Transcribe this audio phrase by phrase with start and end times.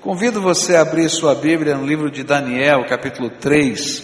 [0.00, 4.02] Convido você a abrir sua Bíblia no livro de Daniel, capítulo 3.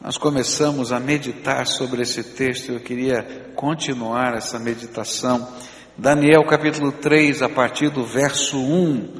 [0.00, 5.48] Nós começamos a meditar sobre esse texto, eu queria continuar essa meditação.
[5.96, 9.14] Daniel, capítulo 3, a partir do verso 1.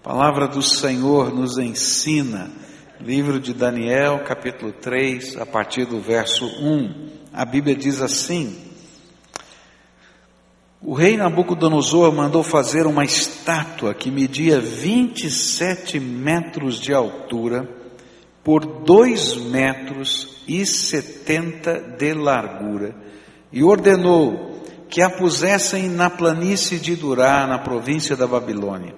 [0.00, 2.50] A palavra do Senhor nos ensina.
[2.98, 7.10] Livro de Daniel, capítulo 3, a partir do verso 1.
[7.34, 8.67] A Bíblia diz assim:
[10.80, 17.68] o rei Nabucodonosor mandou fazer uma estátua que media 27 metros de altura
[18.44, 22.94] por 2 metros e 70 de largura
[23.52, 28.94] e ordenou que a pusessem na planície de Durá, na província da Babilônia.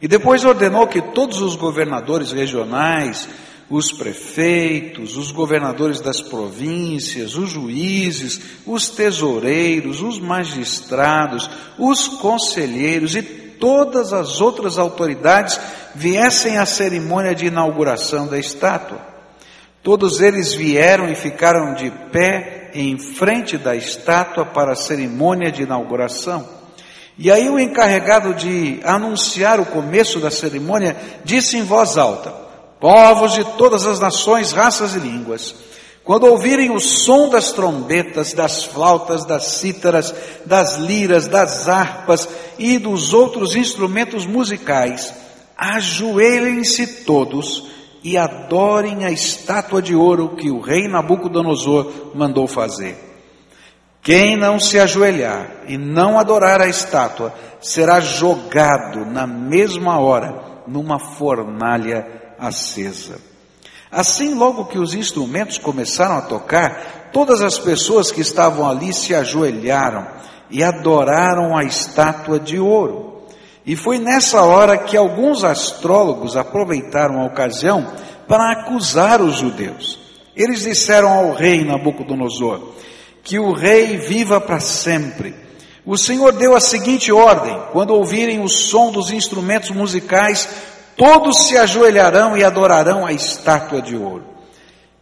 [0.00, 3.28] E depois ordenou que todos os governadores regionais,
[3.68, 13.22] os prefeitos, os governadores das províncias, os juízes, os tesoureiros, os magistrados, os conselheiros e
[13.22, 15.58] todas as outras autoridades
[15.94, 19.00] viessem à cerimônia de inauguração da estátua.
[19.82, 25.62] Todos eles vieram e ficaram de pé em frente da estátua para a cerimônia de
[25.62, 26.46] inauguração.
[27.18, 32.45] E aí o encarregado de anunciar o começo da cerimônia disse em voz alta:
[32.80, 35.54] povos de todas as nações, raças e línguas,
[36.04, 42.78] quando ouvirem o som das trombetas, das flautas, das cítaras, das liras, das harpas e
[42.78, 45.12] dos outros instrumentos musicais,
[45.56, 47.64] ajoelhem-se todos
[48.04, 52.96] e adorem a estátua de ouro que o rei Nabucodonosor mandou fazer.
[54.00, 61.00] Quem não se ajoelhar e não adorar a estátua será jogado na mesma hora numa
[61.00, 63.18] fornalha acesa.
[63.90, 69.14] Assim, logo que os instrumentos começaram a tocar, todas as pessoas que estavam ali se
[69.14, 70.06] ajoelharam
[70.50, 73.22] e adoraram a estátua de ouro.
[73.64, 77.86] E foi nessa hora que alguns astrólogos aproveitaram a ocasião
[78.28, 79.98] para acusar os judeus.
[80.36, 82.74] Eles disseram ao rei Nabucodonosor
[83.26, 85.34] que o rei viva para sempre.
[85.84, 90.48] O Senhor deu a seguinte ordem: quando ouvirem o som dos instrumentos musicais,
[90.96, 94.24] todos se ajoelharão e adorarão a estátua de ouro.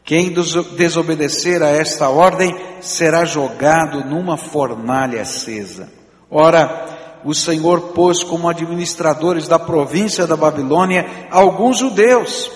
[0.04, 0.34] Quem
[0.76, 5.88] desobedecer a esta ordem será jogado numa fornalha acesa.
[6.30, 12.50] Ora, o Senhor pôs como administradores da província da Babilônia alguns judeus.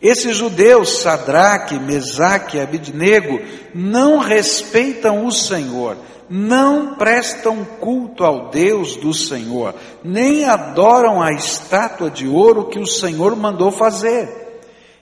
[0.00, 3.40] Esses judeus, Sadraque, Mesaque e Abidnego,
[3.74, 5.96] não respeitam o Senhor,
[6.28, 12.86] não prestam culto ao Deus do Senhor, nem adoram a estátua de ouro que o
[12.86, 14.46] Senhor mandou fazer.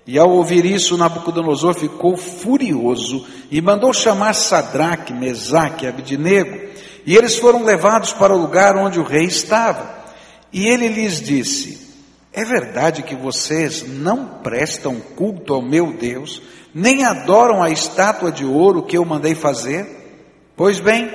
[0.06, 6.68] E ao ouvir isso, Nabucodonosor ficou furioso e mandou chamar Sadraque, Mesaque e Abidnego,
[7.06, 10.04] e eles foram levados para o lugar onde o rei estava.
[10.52, 11.96] E ele lhes disse:
[12.32, 16.42] É verdade que vocês não prestam culto ao meu Deus,
[16.74, 20.03] nem adoram a estátua de ouro que eu mandei fazer?
[20.56, 21.10] Pois bem,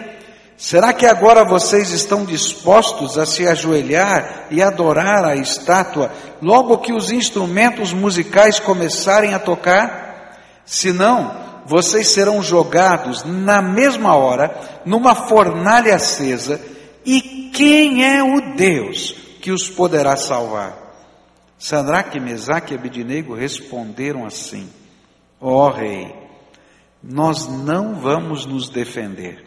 [0.57, 6.11] será que agora vocês estão dispostos a se ajoelhar e adorar a estátua
[6.41, 10.37] logo que os instrumentos musicais começarem a tocar?
[10.65, 11.33] Se não,
[11.65, 14.53] vocês serão jogados na mesma hora
[14.85, 16.59] numa fornalha acesa,
[17.05, 20.77] e quem é o Deus que os poderá salvar?
[21.57, 24.69] Sadraque, Mesaque e Abidinego responderam assim:
[25.39, 26.13] Ó oh, rei,
[27.01, 29.43] nós não vamos nos defender.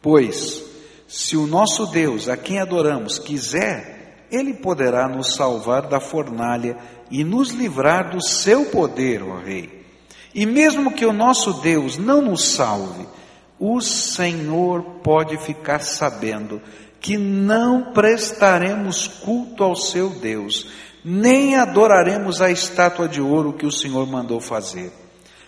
[0.00, 0.64] Pois,
[1.08, 6.76] se o nosso Deus, a quem adoramos, quiser, ele poderá nos salvar da fornalha
[7.10, 9.84] e nos livrar do seu poder, ó Rei.
[10.34, 13.06] E mesmo que o nosso Deus não nos salve,
[13.58, 16.60] o Senhor pode ficar sabendo
[17.00, 20.68] que não prestaremos culto ao seu Deus,
[21.04, 25.03] nem adoraremos a estátua de ouro que o Senhor mandou fazer.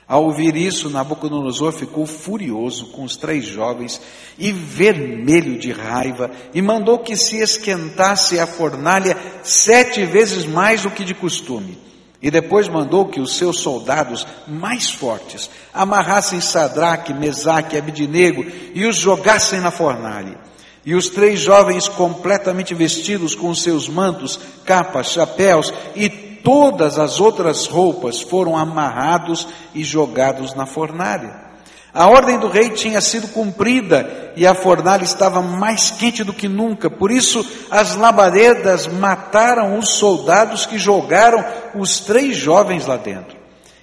[0.09, 4.01] Ao ouvir isso, Nabucodonosor ficou furioso com os três jovens
[4.39, 10.91] e vermelho de raiva e mandou que se esquentasse a fornalha sete vezes mais do
[10.91, 11.77] que de costume.
[12.23, 18.87] E depois mandou que os seus soldados mais fortes amarrassem Sadraque, Mesaque e Abidinego e
[18.87, 20.39] os jogassem na fornalha.
[20.85, 26.09] E os três jovens completamente vestidos com seus mantos, capas, chapéus e
[26.47, 31.45] todas as outras roupas foram amarrados e jogados na fornalha.
[31.93, 36.47] A ordem do rei tinha sido cumprida e a fornalha estava mais quente do que
[36.47, 36.89] nunca.
[36.89, 41.45] Por isso, as labaredas mataram os soldados que jogaram
[41.75, 43.37] os três jovens lá dentro.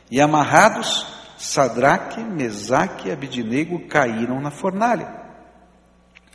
[0.10, 1.06] E amarrados,
[1.38, 5.22] Sadraque, Mesaque e Abidinego caíram na fornalha.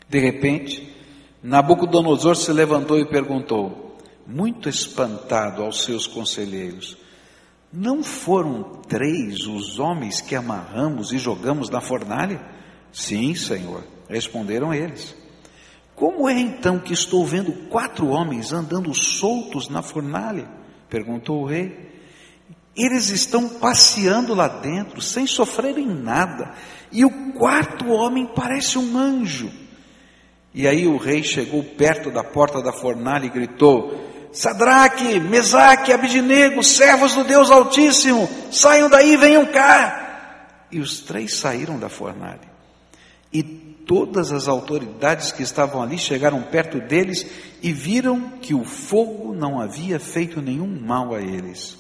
[0.07, 0.95] De repente,
[1.43, 3.88] Nabucodonosor se levantou e perguntou:
[4.29, 6.99] muito espantado, aos seus conselheiros:
[7.73, 12.39] Não foram três os homens que amarramos e jogamos na fornalha?
[12.93, 15.17] Sim, Senhor, responderam eles.
[15.97, 20.49] Como é então que estou vendo quatro homens andando soltos na fornalha?
[20.91, 21.89] perguntou o rei.
[22.77, 26.55] Eles estão passeando lá dentro, sem sofrerem nada,
[26.93, 29.51] e o quarto homem parece um anjo.
[30.55, 36.63] E aí o rei chegou perto da porta da fornalha e gritou: Sadraque, Mesaque, Abidinego,
[36.63, 40.67] servos do Deus Altíssimo, saiam daí, venham cá.
[40.71, 42.49] E os três saíram da fornalha.
[43.33, 47.27] E todas as autoridades que estavam ali chegaram perto deles
[47.63, 51.79] e viram que o fogo não havia feito nenhum mal a eles.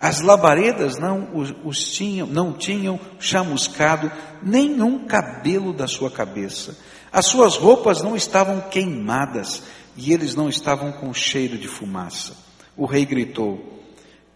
[0.00, 4.10] As labaredas não os, os tinham, não tinham chamuscado
[4.42, 6.76] nenhum cabelo da sua cabeça.
[7.12, 9.62] As suas roupas não estavam queimadas
[9.96, 12.36] e eles não estavam com cheiro de fumaça.
[12.76, 13.82] O rei gritou: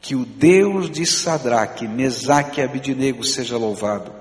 [0.01, 4.13] Que o Deus de Sadraque, Mesaque e Abidinego seja louvado.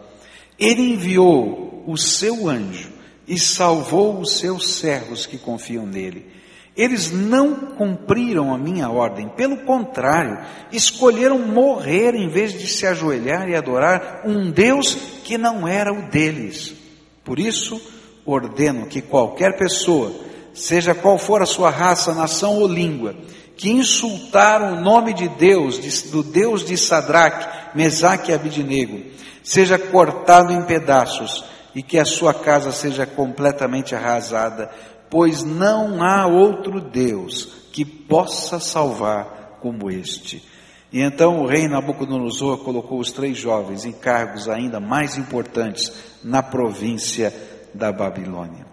[0.57, 2.89] Ele enviou o seu anjo
[3.27, 6.33] e salvou os seus servos que confiam nele.
[6.75, 13.47] Eles não cumpriram a minha ordem, pelo contrário, escolheram morrer em vez de se ajoelhar
[13.47, 14.93] e adorar um Deus
[15.23, 16.75] que não era o deles.
[17.23, 17.81] Por isso,
[18.25, 20.13] ordeno que qualquer pessoa,
[20.55, 23.13] seja qual for a sua raça, nação ou língua,
[23.57, 29.01] que insultar o nome de Deus, do Deus de Sadraque, Mesaque e Abidinego,
[29.43, 31.43] seja cortado em pedaços
[31.75, 34.71] e que a sua casa seja completamente arrasada,
[35.09, 40.43] pois não há outro Deus que possa salvar como este.
[40.91, 45.91] E então o rei Nabucodonosor colocou os três jovens em cargos ainda mais importantes
[46.23, 47.33] na província
[47.73, 48.64] da Babilônia.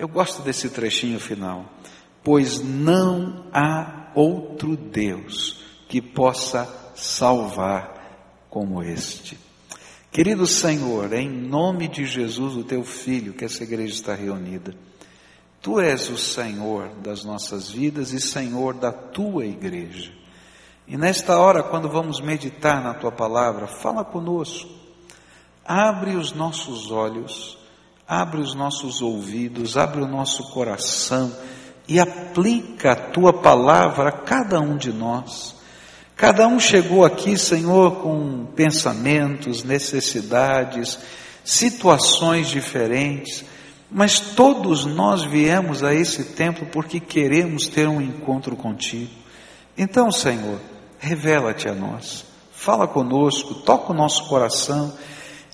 [0.00, 1.66] Eu gosto desse trechinho final,
[2.24, 9.38] pois não há outro Deus que possa salvar como este.
[10.10, 14.74] Querido Senhor, em nome de Jesus, o teu filho, que essa igreja está reunida,
[15.60, 20.10] Tu és o Senhor das nossas vidas e Senhor da tua igreja.
[20.88, 24.70] E nesta hora, quando vamos meditar na tua palavra, fala conosco.
[25.62, 27.59] Abre os nossos olhos,
[28.10, 31.32] abre os nossos ouvidos, abre o nosso coração
[31.86, 35.54] e aplica a tua palavra a cada um de nós.
[36.16, 40.98] Cada um chegou aqui, Senhor, com pensamentos, necessidades,
[41.44, 43.44] situações diferentes
[43.90, 49.10] mas todos nós viemos a esse templo porque queremos ter um encontro contigo.
[49.76, 50.60] Então, Senhor,
[50.98, 54.92] revela-te a nós, fala conosco, toca o nosso coração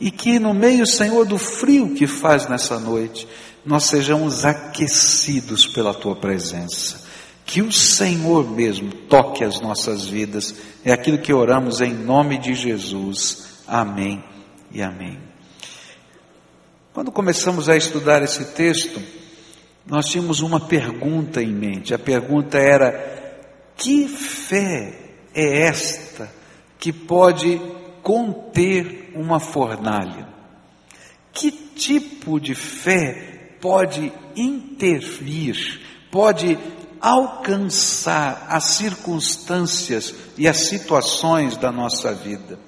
[0.00, 3.26] e que no meio, Senhor, do frio que faz nessa noite,
[3.64, 7.04] nós sejamos aquecidos pela tua presença.
[7.44, 10.54] Que o Senhor mesmo toque as nossas vidas.
[10.84, 13.62] É aquilo que oramos em nome de Jesus.
[13.66, 14.22] Amém
[14.72, 15.18] e amém.
[16.92, 19.00] Quando começamos a estudar esse texto,
[19.86, 21.94] nós tínhamos uma pergunta em mente.
[21.94, 23.38] A pergunta era:
[23.76, 24.98] que fé
[25.34, 26.30] é esta
[26.78, 27.60] que pode
[28.06, 30.28] conter uma fornalha?
[31.32, 36.56] Que tipo de fé pode intervir, pode
[37.00, 42.60] alcançar as circunstâncias e as situações da nossa vida?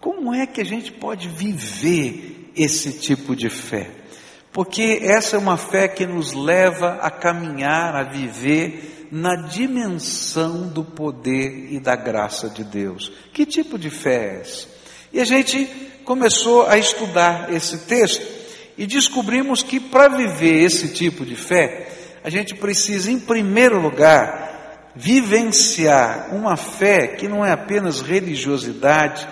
[0.00, 3.90] Como é que a gente pode viver esse tipo de fé.
[4.52, 10.82] Porque essa é uma fé que nos leva a caminhar, a viver na dimensão do
[10.82, 13.12] poder e da graça de Deus.
[13.32, 14.66] Que tipo de fé é essa?
[15.12, 15.66] E a gente
[16.04, 18.26] começou a estudar esse texto
[18.76, 21.92] e descobrimos que para viver esse tipo de fé,
[22.24, 29.28] a gente precisa, em primeiro lugar, vivenciar uma fé que não é apenas religiosidade,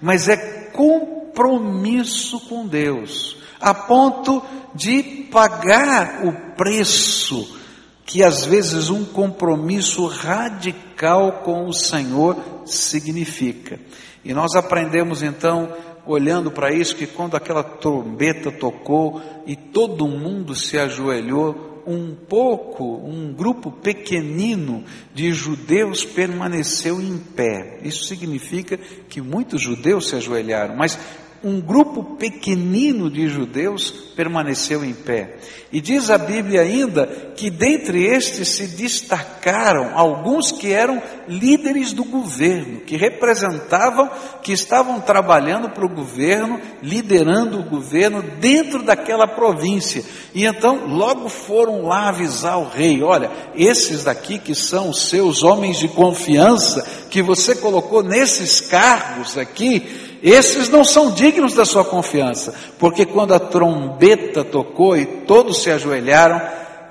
[0.00, 0.36] mas é
[0.72, 4.44] compromisso com Deus, a ponto
[4.76, 7.63] de pagar o preço
[8.04, 13.78] que às vezes um compromisso radical com o Senhor significa.
[14.24, 15.72] E nós aprendemos então,
[16.06, 22.82] olhando para isso, que quando aquela trombeta tocou e todo mundo se ajoelhou, um pouco,
[22.84, 24.84] um grupo pequenino
[25.14, 27.80] de judeus permaneceu em pé.
[27.82, 30.98] Isso significa que muitos judeus se ajoelharam, mas
[31.44, 35.36] um grupo pequenino de judeus permaneceu em pé.
[35.70, 42.04] E diz a Bíblia ainda que dentre estes se destacaram alguns que eram líderes do
[42.04, 44.08] governo, que representavam,
[44.42, 50.04] que estavam trabalhando para o governo, liderando o governo dentro daquela província.
[50.32, 55.42] E então logo foram lá avisar o rei: olha, esses daqui que são os seus
[55.42, 61.84] homens de confiança, que você colocou nesses cargos aqui, esses não são dignos da sua
[61.84, 66.40] confiança, porque quando a trombeta tocou e todos se ajoelharam,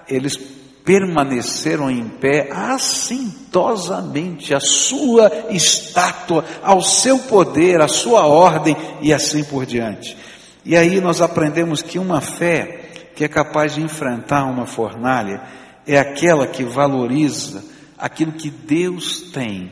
[0.08, 0.38] eles
[0.86, 9.44] permaneceram em pé assintosamente, a sua estátua, ao seu poder, a sua ordem e assim
[9.44, 10.16] por diante.
[10.64, 12.82] E aí nós aprendemos que uma fé
[13.16, 15.42] que é capaz de enfrentar uma fornalha
[15.88, 17.64] é aquela que valoriza
[17.98, 19.72] aquilo que Deus tem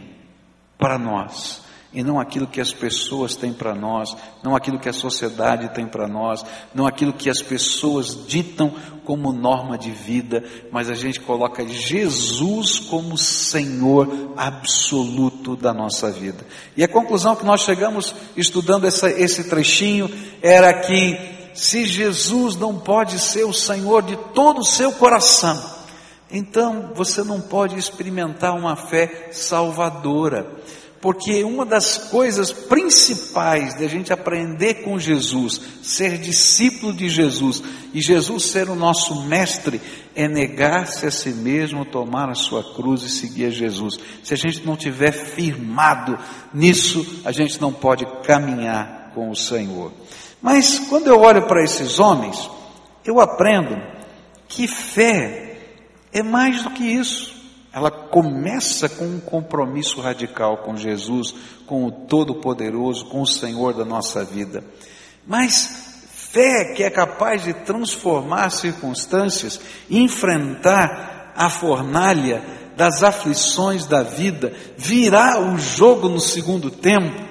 [0.79, 1.60] para nós
[1.93, 5.85] e não aquilo que as pessoas têm para nós, não aquilo que a sociedade tem
[5.85, 6.43] para nós,
[6.73, 12.79] não aquilo que as pessoas ditam como norma de vida, mas a gente coloca Jesus
[12.79, 16.45] como Senhor absoluto da nossa vida.
[16.77, 20.09] E a conclusão que nós chegamos estudando essa, esse trechinho
[20.41, 21.17] era que
[21.53, 25.61] se Jesus não pode ser o Senhor de todo o seu coração,
[26.31, 30.49] então você não pode experimentar uma fé salvadora.
[31.01, 37.63] Porque uma das coisas principais de a gente aprender com Jesus, ser discípulo de Jesus
[37.91, 39.81] e Jesus ser o nosso mestre,
[40.15, 43.97] é negar-se a si mesmo, tomar a sua cruz e seguir a Jesus.
[44.23, 46.19] Se a gente não tiver firmado
[46.53, 49.91] nisso, a gente não pode caminhar com o Senhor.
[50.39, 52.47] Mas quando eu olho para esses homens,
[53.03, 53.75] eu aprendo
[54.47, 55.57] que fé
[56.13, 57.40] é mais do que isso.
[57.73, 61.33] Ela começa com um compromisso radical com Jesus,
[61.65, 64.63] com o Todo-Poderoso, com o Senhor da nossa vida.
[65.25, 65.91] Mas
[66.31, 69.59] fé que é capaz de transformar circunstâncias,
[69.89, 72.43] enfrentar a fornalha
[72.75, 77.21] das aflições da vida, virar o jogo no segundo tempo,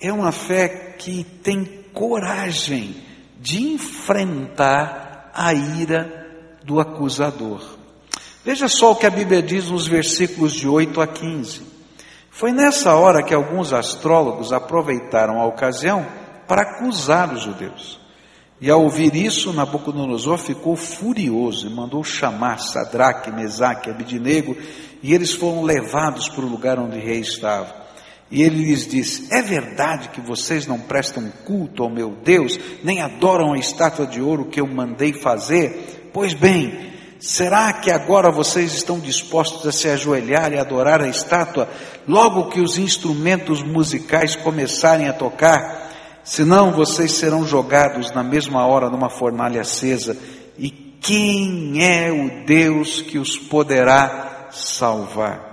[0.00, 2.96] é uma fé que tem coragem
[3.40, 6.26] de enfrentar a ira
[6.64, 7.77] do acusador.
[8.48, 11.60] Veja só o que a Bíblia diz nos versículos de 8 a 15.
[12.30, 16.06] Foi nessa hora que alguns astrólogos aproveitaram a ocasião
[16.46, 18.00] para acusar os judeus.
[18.58, 24.56] E ao ouvir isso, Nabucodonosor ficou furioso e mandou chamar Sadraque, Mesaque e Abidinego,
[25.02, 27.76] e eles foram levados para o lugar onde o rei estava.
[28.30, 33.02] E ele lhes disse: É verdade que vocês não prestam culto ao meu Deus, nem
[33.02, 36.10] adoram a estátua de ouro que eu mandei fazer?
[36.14, 41.68] Pois bem, Será que agora vocês estão dispostos a se ajoelhar e adorar a estátua
[42.06, 45.88] logo que os instrumentos musicais começarem a tocar?
[46.22, 50.16] Senão vocês serão jogados na mesma hora numa fornalha acesa.
[50.56, 55.48] E quem é o Deus que os poderá salvar?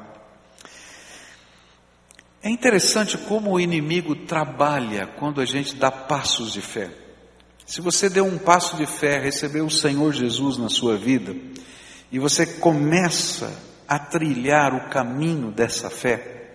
[2.43, 7.04] É interessante como o inimigo trabalha quando a gente dá passos de fé.
[7.65, 11.35] Se você deu um passo de fé, recebeu o Senhor Jesus na sua vida,
[12.11, 13.51] e você começa
[13.87, 16.53] a trilhar o caminho dessa fé,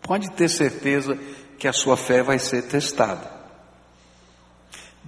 [0.00, 1.18] pode ter certeza
[1.58, 3.34] que a sua fé vai ser testada.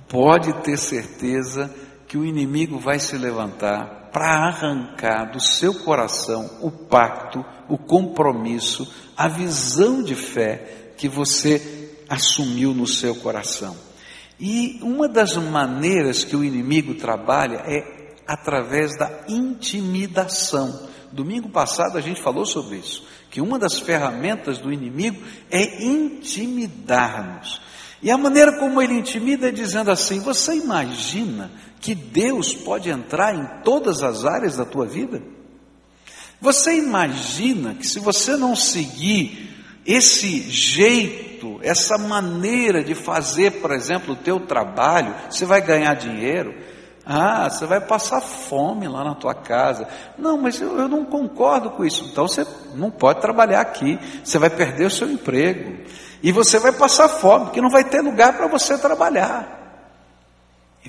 [0.09, 1.73] Pode ter certeza
[2.07, 8.90] que o inimigo vai se levantar para arrancar do seu coração o pacto, o compromisso,
[9.16, 13.88] a visão de fé que você assumiu no seu coração.
[14.40, 20.88] E uma das maneiras que o inimigo trabalha é através da intimidação.
[21.11, 27.61] Domingo passado a gente falou sobre isso, que uma das ferramentas do inimigo é intimidar-nos.
[28.02, 33.35] E a maneira como ele intimida é dizendo assim: Você imagina que Deus pode entrar
[33.35, 35.23] em todas as áreas da tua vida?
[36.40, 43.71] Você imagina que se você não seguir esse jeito, jeito, essa maneira de fazer, por
[43.71, 46.54] exemplo, o teu trabalho, você vai ganhar dinheiro.
[47.07, 49.88] Ah, você vai passar fome lá na tua casa.
[50.18, 52.07] Não, mas eu, eu não concordo com isso.
[52.11, 53.99] Então você não pode trabalhar aqui.
[54.23, 55.78] Você vai perder o seu emprego.
[56.23, 59.58] E você vai passar fome, porque não vai ter lugar para você trabalhar.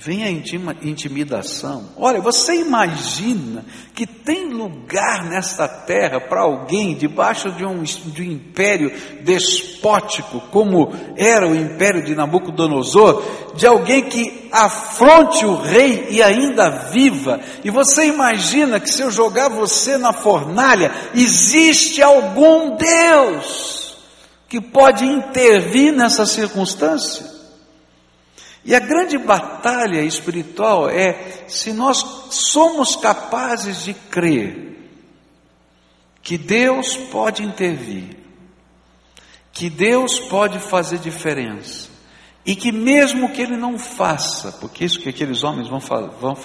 [0.01, 1.89] Vem a intimidação.
[1.97, 8.31] Olha, você imagina que tem lugar nesta terra para alguém debaixo de um, de um
[8.31, 13.21] império despótico, como era o império de Nabucodonosor,
[13.55, 17.41] de alguém que afronte o rei e ainda viva.
[17.61, 23.97] E você imagina que se eu jogar você na fornalha, existe algum Deus
[24.47, 27.38] que pode intervir nessa circunstância?
[28.63, 31.97] E a grande batalha espiritual é se nós
[32.29, 34.69] somos capazes de crer
[36.21, 38.17] que Deus pode intervir,
[39.51, 41.89] que Deus pode fazer diferença,
[42.45, 46.35] e que mesmo que Ele não faça, porque isso que aqueles homens vão, vão,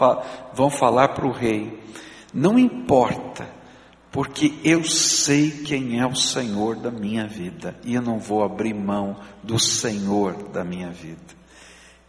[0.53, 1.79] vão falar para o rei,
[2.33, 3.49] não importa,
[4.11, 8.73] porque eu sei quem é o Senhor da minha vida, e eu não vou abrir
[8.73, 11.44] mão do Senhor da minha vida.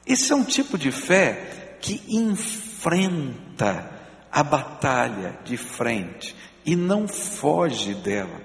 [0.05, 3.91] Esse é um tipo de fé que enfrenta
[4.31, 6.35] a batalha de frente
[6.65, 8.41] e não foge dela.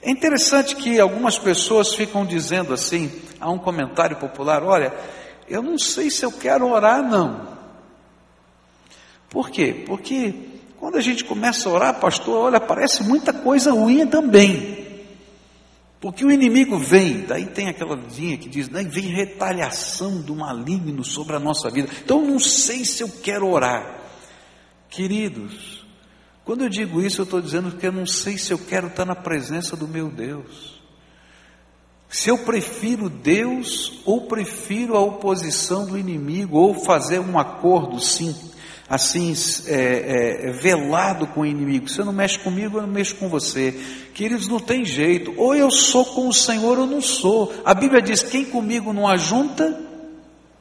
[0.00, 4.92] É interessante que algumas pessoas ficam dizendo assim, há um comentário popular, olha,
[5.48, 7.58] eu não sei se eu quero orar não.
[9.28, 9.84] Por quê?
[9.86, 10.34] Porque
[10.78, 14.77] quando a gente começa a orar, pastor, olha, parece muita coisa ruim também.
[16.00, 21.02] Porque o inimigo vem, daí tem aquela linha que diz, daí vem retaliação do maligno
[21.02, 21.88] sobre a nossa vida.
[22.04, 23.98] Então não sei se eu quero orar.
[24.88, 25.84] Queridos,
[26.44, 29.04] quando eu digo isso, eu estou dizendo que eu não sei se eu quero estar
[29.04, 30.80] na presença do meu Deus.
[32.08, 38.34] Se eu prefiro Deus ou prefiro a oposição do inimigo, ou fazer um acordo, sim,
[38.88, 39.34] assim,
[39.66, 41.88] é, é, velado com o inimigo.
[41.88, 43.72] Você não mexe comigo, eu não mexo com você.
[44.14, 45.34] Queridos, não tem jeito.
[45.36, 47.52] Ou eu sou com o Senhor ou não sou.
[47.64, 49.78] A Bíblia diz: quem comigo não ajunta,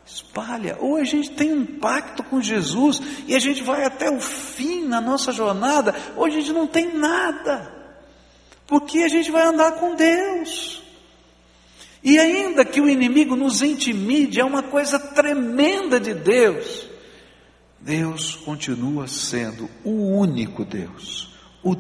[0.05, 0.77] espalha.
[0.81, 4.85] Ou a gente tem um pacto com Jesus e a gente vai até o fim
[4.85, 7.75] na nossa jornada, ou a gente não tem nada.
[8.65, 10.83] Porque a gente vai andar com Deus.
[12.03, 16.87] E ainda que o inimigo nos intimide, é uma coisa tremenda de Deus.
[17.79, 21.75] Deus continua sendo o único Deus, o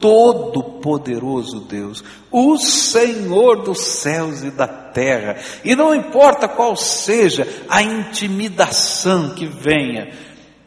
[0.00, 5.36] todo-poderoso Deus, o Senhor dos céus e da terra.
[5.62, 10.12] E não importa qual seja a intimidação que venha,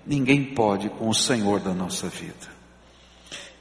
[0.05, 2.53] ninguém pode com o Senhor da nossa vida.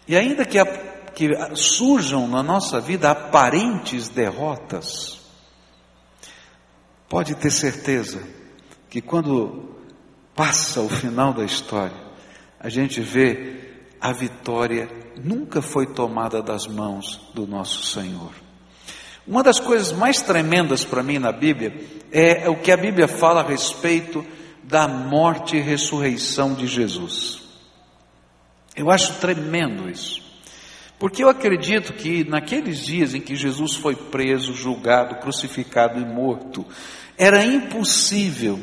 [0.06, 5.20] E ainda que, a, que surjam na nossa vida aparentes derrotas,
[7.08, 8.20] pode ter certeza
[8.90, 9.81] que quando
[10.42, 11.96] passa o final da história,
[12.58, 13.60] a gente vê
[14.00, 14.88] a vitória
[15.22, 18.32] nunca foi tomada das mãos do nosso Senhor.
[19.24, 21.72] Uma das coisas mais tremendas para mim na Bíblia
[22.10, 24.26] é o que a Bíblia fala a respeito
[24.64, 27.40] da morte e ressurreição de Jesus.
[28.74, 30.20] Eu acho tremendo isso.
[30.98, 36.66] Porque eu acredito que naqueles dias em que Jesus foi preso, julgado, crucificado e morto,
[37.16, 38.58] era impossível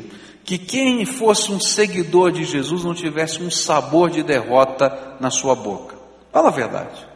[0.50, 5.54] que quem fosse um seguidor de Jesus não tivesse um sabor de derrota na sua
[5.54, 5.94] boca.
[6.32, 7.06] Fala a verdade.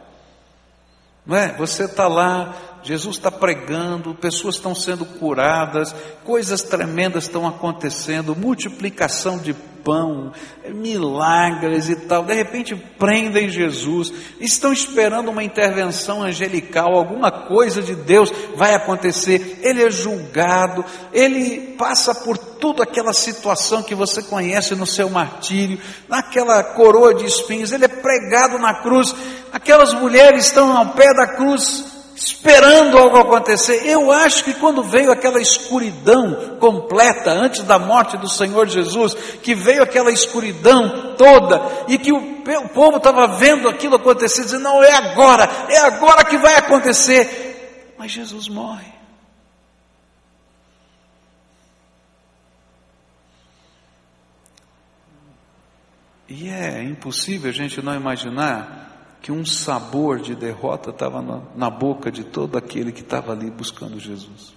[1.25, 1.51] Não é?
[1.57, 5.93] Você está lá, Jesus está pregando, pessoas estão sendo curadas,
[6.23, 10.31] coisas tremendas estão acontecendo, multiplicação de pão,
[10.69, 12.23] milagres e tal.
[12.23, 19.61] De repente prendem Jesus, estão esperando uma intervenção angelical, alguma coisa de Deus vai acontecer.
[19.63, 25.79] Ele é julgado, ele passa por toda aquela situação que você conhece no seu martírio,
[26.07, 29.15] naquela coroa de espinhos, ele é pregado na cruz.
[29.51, 33.85] Aquelas mulheres estão ao pé da cruz esperando algo acontecer.
[33.85, 39.53] Eu acho que quando veio aquela escuridão completa, antes da morte do Senhor Jesus, que
[39.53, 44.81] veio aquela escuridão toda, e que o, o povo estava vendo aquilo acontecer, dizendo: não,
[44.81, 47.93] é agora, é agora que vai acontecer.
[47.97, 48.95] Mas Jesus morre.
[56.27, 58.84] E é impossível a gente não imaginar
[59.25, 63.49] que um sabor de derrota estava na, na boca de todo aquele que estava ali
[63.49, 64.53] buscando Jesus.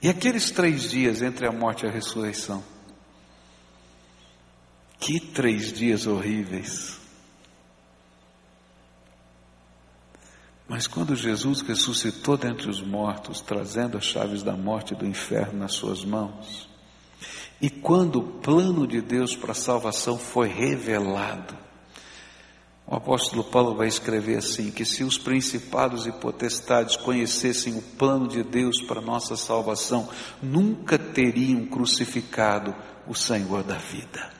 [0.00, 2.62] E aqueles três dias entre a morte e a ressurreição,
[5.00, 7.00] que três dias horríveis.
[10.68, 15.58] Mas quando Jesus ressuscitou dentre os mortos, trazendo as chaves da morte e do inferno
[15.58, 16.68] nas suas mãos,
[17.60, 21.64] e quando o plano de Deus para a salvação foi revelado,
[22.86, 28.28] o apóstolo Paulo vai escrever assim: que se os principados e potestades conhecessem o plano
[28.28, 30.08] de Deus para nossa salvação,
[30.42, 32.74] nunca teriam crucificado
[33.06, 34.30] o Senhor da vida.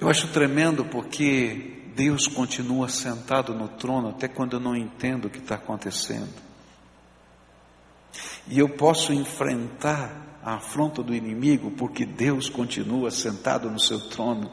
[0.00, 5.30] Eu acho tremendo porque Deus continua sentado no trono até quando eu não entendo o
[5.30, 6.32] que está acontecendo.
[8.46, 14.50] E eu posso enfrentar a afronta do inimigo porque Deus continua sentado no seu trono.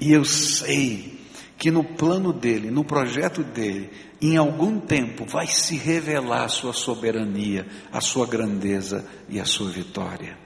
[0.00, 1.20] E eu sei
[1.58, 6.72] que no plano dele, no projeto dele, em algum tempo vai se revelar a sua
[6.72, 10.38] soberania, a sua grandeza e a sua vitória.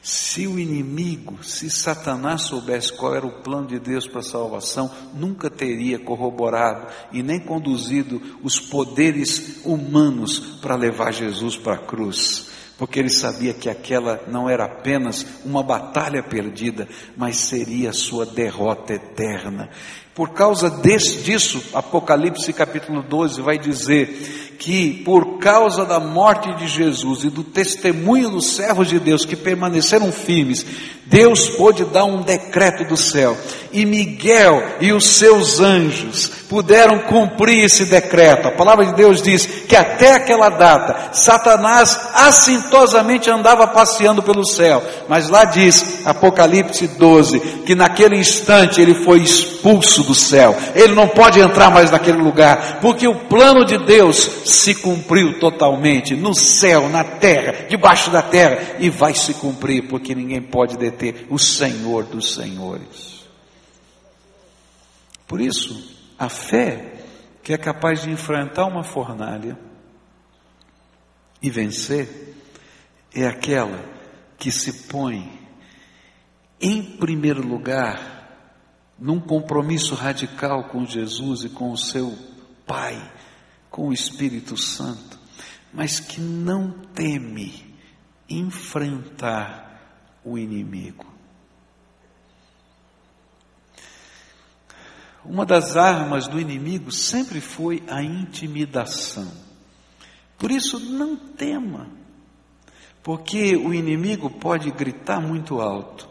[0.00, 4.88] Se o inimigo, se Satanás soubesse qual era o plano de Deus para a salvação,
[5.12, 12.47] nunca teria corroborado e nem conduzido os poderes humanos para levar Jesus para a cruz
[12.78, 18.24] porque ele sabia que aquela não era apenas uma batalha perdida, mas seria a sua
[18.24, 19.68] derrota eterna.
[20.18, 26.66] Por causa desse, disso, Apocalipse capítulo 12 vai dizer que por causa da morte de
[26.66, 30.66] Jesus e do testemunho dos servos de Deus que permaneceram firmes,
[31.06, 33.34] Deus pôde dar um decreto do céu,
[33.72, 38.48] e Miguel e os seus anjos puderam cumprir esse decreto.
[38.48, 44.82] A palavra de Deus diz que até aquela data, Satanás assintosamente andava passeando pelo céu,
[45.08, 51.08] mas lá diz, Apocalipse 12, que naquele instante ele foi expulso do céu, ele não
[51.08, 56.88] pode entrar mais naquele lugar, porque o plano de Deus se cumpriu totalmente, no céu,
[56.88, 61.38] na terra, debaixo da terra, e vai se cumprir, porque ninguém pode deter ter o
[61.38, 63.24] Senhor dos Senhores.
[65.26, 66.94] Por isso, a fé
[67.42, 69.56] que é capaz de enfrentar uma fornalha
[71.40, 72.34] e vencer
[73.14, 73.84] é aquela
[74.36, 75.30] que se põe
[76.60, 78.17] em primeiro lugar
[78.98, 82.16] num compromisso radical com Jesus e com o seu
[82.66, 83.00] Pai,
[83.70, 85.18] com o Espírito Santo,
[85.72, 87.74] mas que não teme
[88.28, 91.06] enfrentar o inimigo.
[95.24, 99.30] Uma das armas do inimigo sempre foi a intimidação.
[100.38, 101.88] Por isso, não tema,
[103.02, 106.08] porque o inimigo pode gritar muito alto,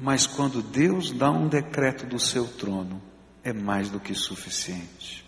[0.00, 3.02] mas quando Deus dá um decreto do seu trono,
[3.44, 5.24] é mais do que suficiente.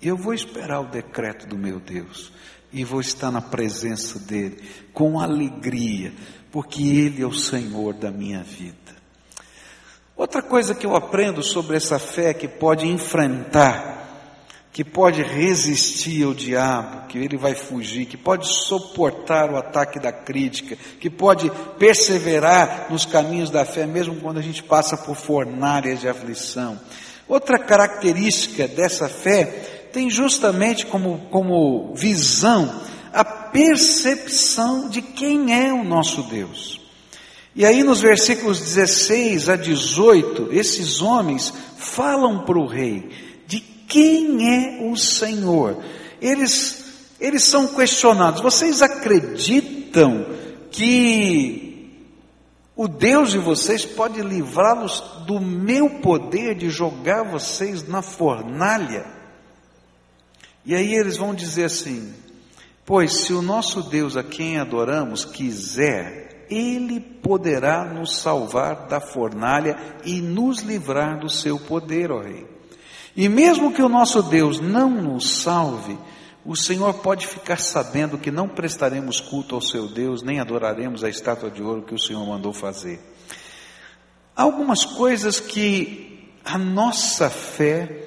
[0.00, 2.32] Eu vou esperar o decreto do meu Deus
[2.72, 6.12] e vou estar na presença dele com alegria,
[6.50, 8.96] porque Ele é o Senhor da minha vida.
[10.16, 14.05] Outra coisa que eu aprendo sobre essa fé que pode enfrentar,
[14.76, 20.12] que pode resistir ao diabo, que ele vai fugir, que pode suportar o ataque da
[20.12, 26.00] crítica, que pode perseverar nos caminhos da fé, mesmo quando a gente passa por fornalhas
[26.00, 26.78] de aflição.
[27.26, 29.44] Outra característica dessa fé
[29.94, 32.70] tem justamente como, como visão
[33.14, 36.82] a percepção de quem é o nosso Deus.
[37.54, 43.25] E aí nos versículos 16 a 18, esses homens falam para o rei
[43.86, 45.82] quem é o Senhor.
[46.20, 46.84] Eles,
[47.20, 48.40] eles são questionados.
[48.40, 50.26] Vocês acreditam
[50.70, 51.66] que
[52.74, 59.06] o Deus de vocês pode livrá-los do meu poder de jogar vocês na fornalha?
[60.64, 62.12] E aí eles vão dizer assim:
[62.84, 69.76] Pois se o nosso Deus a quem adoramos quiser, Ele poderá nos salvar da fornalha
[70.04, 72.55] e nos livrar do seu poder, ó Rei.
[73.16, 75.98] E mesmo que o nosso Deus não nos salve,
[76.44, 81.08] o Senhor pode ficar sabendo que não prestaremos culto ao seu Deus, nem adoraremos a
[81.08, 83.00] estátua de ouro que o Senhor mandou fazer.
[84.36, 88.04] Há algumas coisas que a nossa fé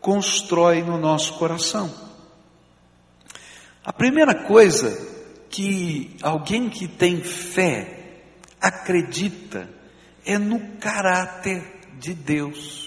[0.00, 1.92] constrói no nosso coração.
[3.84, 4.90] A primeira coisa
[5.50, 8.22] que alguém que tem fé
[8.60, 9.68] acredita
[10.24, 11.62] é no caráter
[11.98, 12.85] de Deus.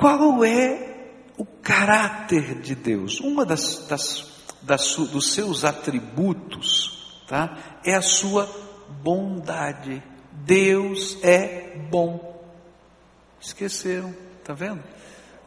[0.00, 3.20] Qual é o caráter de Deus?
[3.20, 4.32] Uma das, das,
[4.62, 7.56] das dos seus atributos, tá?
[7.84, 8.48] É a sua
[9.02, 10.02] bondade.
[10.32, 12.42] Deus é bom.
[13.38, 14.82] Esqueceram, tá vendo?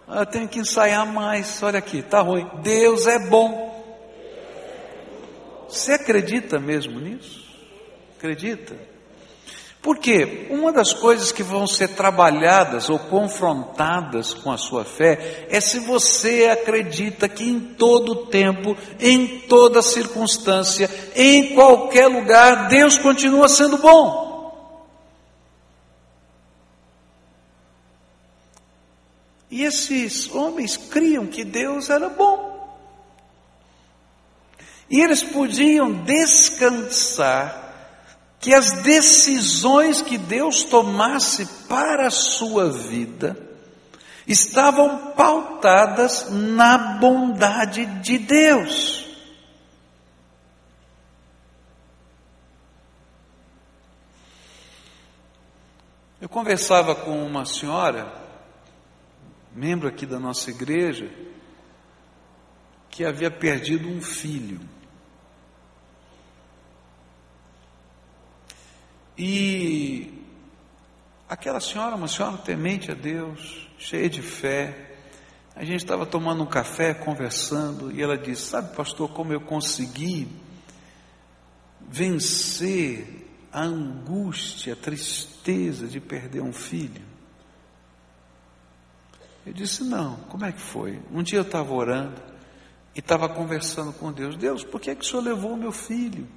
[0.08, 1.62] Ah, eu tenho que ensaiar mais.
[1.63, 2.48] Olha aqui, está ruim.
[2.62, 3.74] Deus é bom.
[5.68, 7.44] Você acredita mesmo nisso?
[8.18, 8.93] Acredita?
[9.84, 15.60] Porque uma das coisas que vão ser trabalhadas ou confrontadas com a sua fé é
[15.60, 23.50] se você acredita que em todo tempo, em toda circunstância, em qualquer lugar, Deus continua
[23.50, 24.24] sendo bom.
[29.52, 32.74] E esses homens criam que Deus era bom.
[34.89, 37.62] E eles podiam descansar
[38.44, 43.38] que as decisões que Deus tomasse para a sua vida
[44.28, 49.08] estavam pautadas na bondade de Deus.
[56.20, 58.12] Eu conversava com uma senhora
[59.56, 61.10] membro aqui da nossa igreja,
[62.90, 64.60] que havia perdido um filho.
[69.17, 70.12] E
[71.30, 74.91] aquela senhora, uma senhora temente a Deus, cheia de fé,
[75.56, 80.28] a gente estava tomando um café, conversando, e ela disse: Sabe, pastor, como eu consegui
[81.80, 87.04] vencer a angústia, a tristeza de perder um filho?
[89.45, 90.99] Eu disse: Não, como é que foi?
[91.12, 92.19] Um dia eu estava orando
[92.95, 95.71] e estava conversando com Deus: Deus, por que, é que o senhor levou o meu
[95.71, 96.28] filho?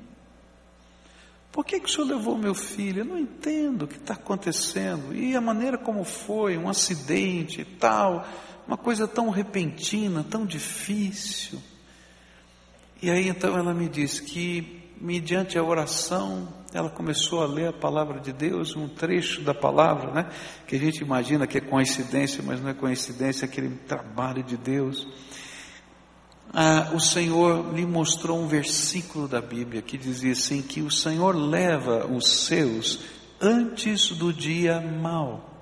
[1.53, 3.01] Por que, que o senhor levou meu filho?
[3.01, 5.15] Eu não entendo o que está acontecendo.
[5.15, 8.27] E a maneira como foi, um acidente e tal,
[8.67, 11.59] uma coisa tão repentina, tão difícil.
[13.01, 17.73] E aí então ela me disse que, mediante a oração, ela começou a ler a
[17.73, 20.31] palavra de Deus, um trecho da palavra, né?
[20.67, 24.57] Que a gente imagina que é coincidência, mas não é coincidência, é aquele trabalho de
[24.57, 25.07] Deus
[26.53, 31.35] ah, o Senhor lhe mostrou um versículo da Bíblia que dizia assim: que o Senhor
[31.35, 33.01] leva os seus
[33.41, 35.57] antes do dia mau.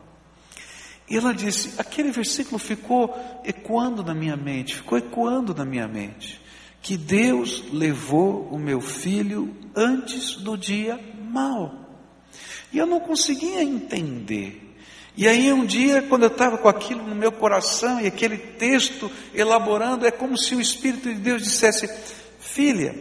[1.09, 6.41] E ela disse: aquele versículo ficou ecoando na minha mente, ficou ecoando na minha mente,
[6.81, 10.99] que Deus levou o meu filho antes do dia
[11.31, 11.85] mau.
[12.73, 14.64] E eu não conseguia entender.
[15.17, 19.11] E aí um dia, quando eu estava com aquilo no meu coração e aquele texto
[19.33, 21.89] elaborando, é como se o Espírito de Deus dissesse:
[22.41, 22.95] Filha,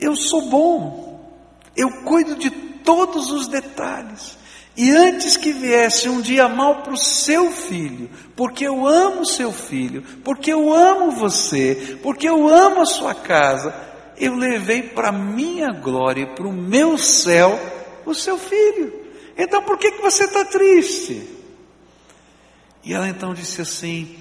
[0.00, 1.32] eu sou bom,
[1.76, 4.36] eu cuido de todos os detalhes.
[4.76, 9.52] E antes que viesse um dia mal para o seu filho, porque eu amo seu
[9.52, 13.74] filho, porque eu amo você, porque eu amo a sua casa,
[14.16, 17.58] eu levei para minha glória e para o meu céu
[18.06, 18.97] o seu filho.
[19.38, 21.38] Então por que, que você está triste?
[22.82, 24.18] E ela então disse assim: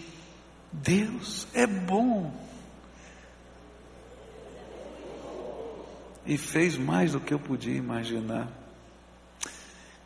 [0.72, 2.32] Deus é bom.
[6.24, 8.48] E fez mais do que eu podia imaginar.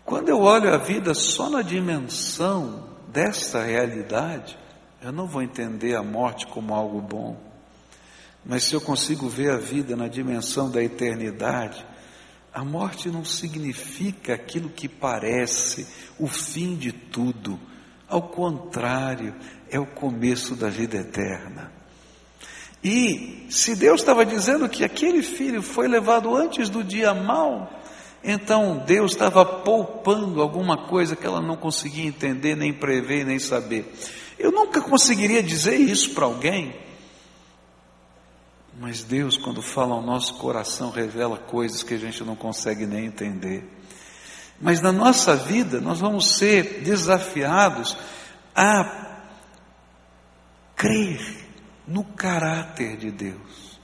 [0.06, 4.58] Quando eu olho a vida só na dimensão desta realidade,
[5.02, 7.36] eu não vou entender a morte como algo bom.
[8.46, 11.86] Mas se eu consigo ver a vida na dimensão da eternidade,
[12.54, 15.88] a morte não significa aquilo que parece
[16.20, 17.60] o fim de tudo.
[18.08, 19.34] Ao contrário,
[19.70, 21.72] é o começo da vida eterna.
[22.84, 27.72] E se Deus estava dizendo que aquele filho foi levado antes do dia mau,
[28.24, 33.94] então Deus estava poupando alguma coisa que ela não conseguia entender, nem prever, nem saber.
[34.38, 36.76] Eu nunca conseguiria dizer isso para alguém
[38.82, 43.06] mas Deus, quando fala ao nosso coração, revela coisas que a gente não consegue nem
[43.06, 43.64] entender.
[44.60, 47.96] Mas na nossa vida, nós vamos ser desafiados
[48.56, 49.22] a
[50.76, 51.48] crer
[51.88, 53.80] no caráter de Deus.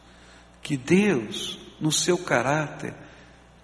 [0.64, 2.96] Que Deus, no seu caráter,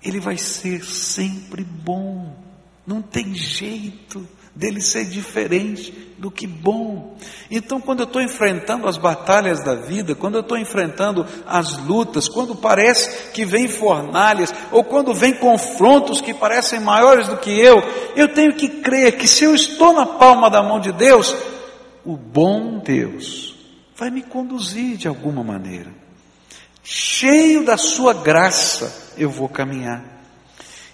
[0.04, 2.38] Ele vai ser sempre bom.
[2.86, 7.18] Não tem jeito dele ser diferente do que bom.
[7.50, 12.30] Então, quando eu estou enfrentando as batalhas da vida, quando eu estou enfrentando as lutas,
[12.30, 17.84] quando parece que vem fornalhas, ou quando vem confrontos que parecem maiores do que eu,
[18.16, 21.36] eu tenho que crer que se eu estou na palma da mão de Deus,
[22.06, 23.56] o bom Deus
[23.96, 25.92] vai me conduzir de alguma maneira.
[26.84, 30.04] Cheio da sua graça, eu vou caminhar.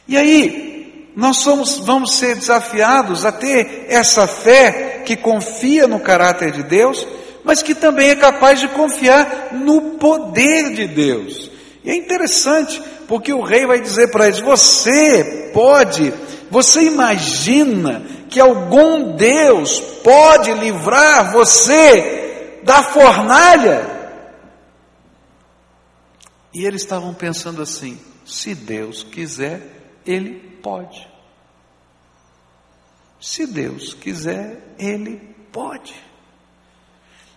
[0.08, 0.69] E aí,
[1.16, 7.06] nós somos, vamos ser desafiados a ter essa fé que confia no caráter de Deus,
[7.44, 11.50] mas que também é capaz de confiar no poder de Deus.
[11.84, 16.14] E é interessante, porque o rei vai dizer para eles: você pode,
[16.52, 23.98] você imagina que algum Deus pode livrar você da fornalha?
[26.54, 29.62] E eles estavam pensando assim: se Deus quiser,
[30.06, 31.08] Ele pode.
[33.20, 35.18] Se Deus quiser, Ele
[35.52, 35.94] pode.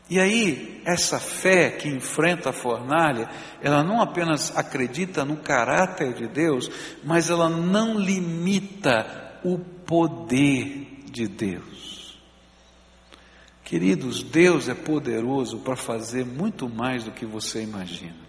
[0.08, 3.30] E aí, essa fé que enfrenta a fornalha,
[3.62, 6.70] ela não apenas acredita no caráter de Deus,
[7.02, 12.20] mas ela não limita o poder de Deus.
[13.64, 18.21] Queridos, Deus é poderoso para fazer muito mais do que você imagina.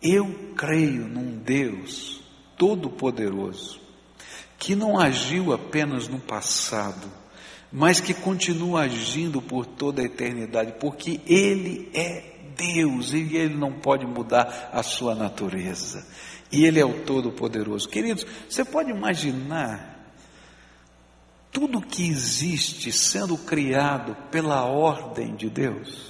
[0.00, 2.20] Eu creio num Deus
[2.56, 3.80] todo-poderoso,
[4.58, 7.08] que não agiu apenas no passado,
[7.72, 13.72] mas que continua agindo por toda a eternidade, porque Ele é Deus e Ele não
[13.72, 16.06] pode mudar a sua natureza.
[16.50, 17.88] E Ele é o Todo-Poderoso.
[17.88, 19.98] Queridos, você pode imaginar
[21.52, 26.07] tudo que existe sendo criado pela ordem de Deus.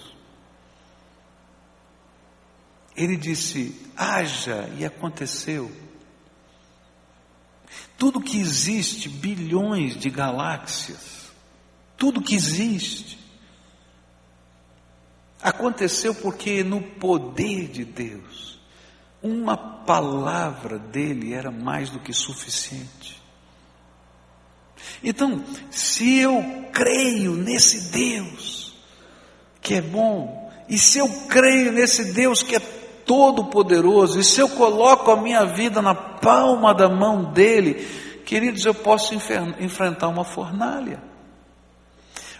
[2.98, 5.70] Ele disse: haja, e aconteceu.
[7.96, 11.30] Tudo que existe, bilhões de galáxias,
[11.96, 13.18] tudo que existe,
[15.40, 18.58] aconteceu porque no poder de Deus,
[19.22, 23.22] uma palavra dele era mais do que suficiente.
[25.02, 28.74] Então, se eu creio nesse Deus
[29.60, 32.77] que é bom, e se eu creio nesse Deus que é
[33.08, 37.88] todo-poderoso, e se eu coloco a minha vida na palma da mão dele,
[38.26, 39.14] queridos, eu posso
[39.58, 41.02] enfrentar uma fornalha.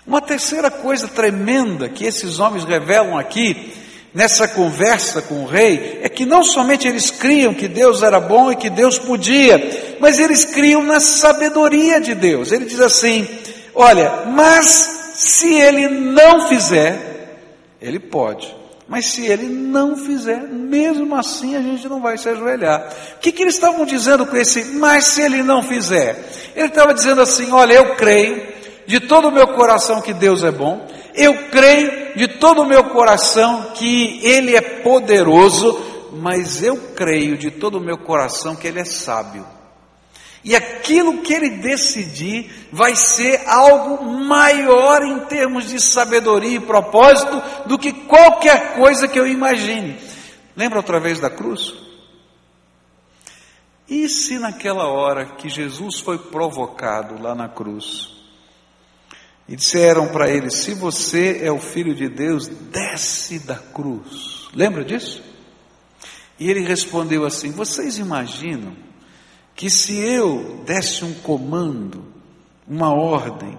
[0.06, 3.72] Uma terceira coisa tremenda que esses homens revelam aqui,
[4.12, 8.52] nessa conversa com o rei, é que não somente eles criam que Deus era bom
[8.52, 12.52] e que Deus podia, mas eles criam na sabedoria de Deus.
[12.52, 13.26] Ele diz assim:
[13.74, 17.36] olha, mas se ele não fizer,
[17.80, 18.57] ele pode.
[18.88, 22.90] Mas se ele não fizer, mesmo assim a gente não vai se ajoelhar.
[23.16, 26.24] O que, que eles estavam dizendo com esse, mas se ele não fizer?
[26.56, 28.48] Ele estava dizendo assim: olha, eu creio
[28.86, 32.84] de todo o meu coração que Deus é bom, eu creio de todo o meu
[32.84, 35.78] coração que Ele é poderoso,
[36.12, 39.44] mas eu creio de todo o meu coração que Ele é sábio.
[40.48, 47.42] E aquilo que ele decidir vai ser algo maior em termos de sabedoria e propósito
[47.66, 49.98] do que qualquer coisa que eu imagine.
[50.56, 51.74] Lembra outra vez da cruz?
[53.86, 58.16] E se naquela hora que Jesus foi provocado lá na cruz,
[59.46, 64.48] e disseram para ele: Se você é o filho de Deus, desce da cruz.
[64.54, 65.22] Lembra disso?
[66.40, 68.87] E ele respondeu assim: Vocês imaginam
[69.58, 72.04] que se eu desse um comando,
[72.64, 73.58] uma ordem,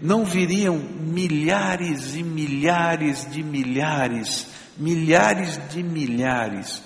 [0.00, 6.82] não viriam milhares e milhares de milhares, milhares de milhares.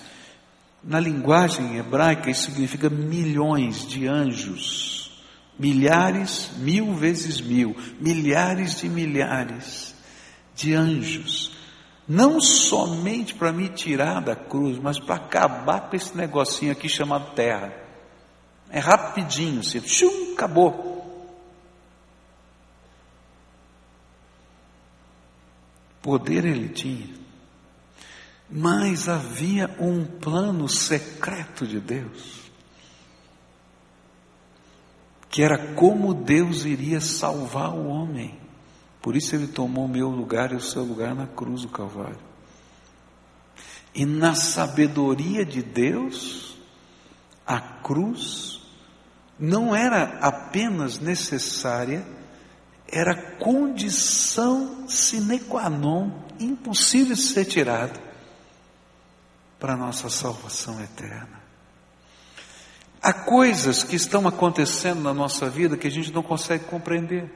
[0.83, 5.19] Na linguagem hebraica, isso significa milhões de anjos.
[5.57, 9.95] Milhares, mil vezes mil, milhares de milhares
[10.53, 11.57] de anjos.
[12.07, 17.33] Não somente para me tirar da cruz, mas para acabar com esse negocinho aqui chamado
[17.33, 17.81] terra.
[18.71, 20.89] É rapidinho, assim, shum, acabou.
[26.01, 27.13] Poder ele tinha,
[28.49, 32.49] mas havia um plano secreto de Deus,
[35.29, 38.39] que era como Deus iria salvar o homem.
[39.01, 42.19] Por isso ele tomou o meu lugar e o seu lugar na cruz do Calvário.
[43.93, 46.57] E na sabedoria de Deus,
[47.45, 48.60] a cruz
[49.41, 52.05] não era apenas necessária,
[52.87, 57.99] era condição sine qua non, impossível de ser tirada
[59.59, 61.41] para a nossa salvação eterna.
[63.01, 67.27] Há coisas que estão acontecendo na nossa vida que a gente não consegue compreender.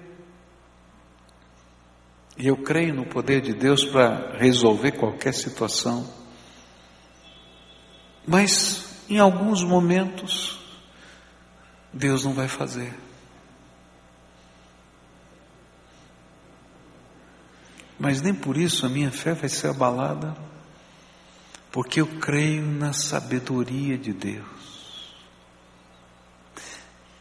[2.38, 6.08] E eu creio no poder de Deus para resolver qualquer situação.
[8.28, 10.65] Mas, em alguns momentos,
[11.96, 12.94] Deus não vai fazer.
[17.98, 20.36] Mas nem por isso a minha fé vai ser abalada,
[21.72, 25.16] porque eu creio na sabedoria de Deus.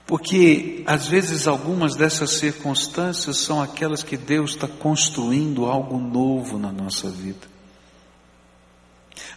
[0.04, 6.72] Porque às vezes algumas dessas circunstâncias são aquelas que Deus está construindo algo novo na
[6.72, 7.53] nossa vida.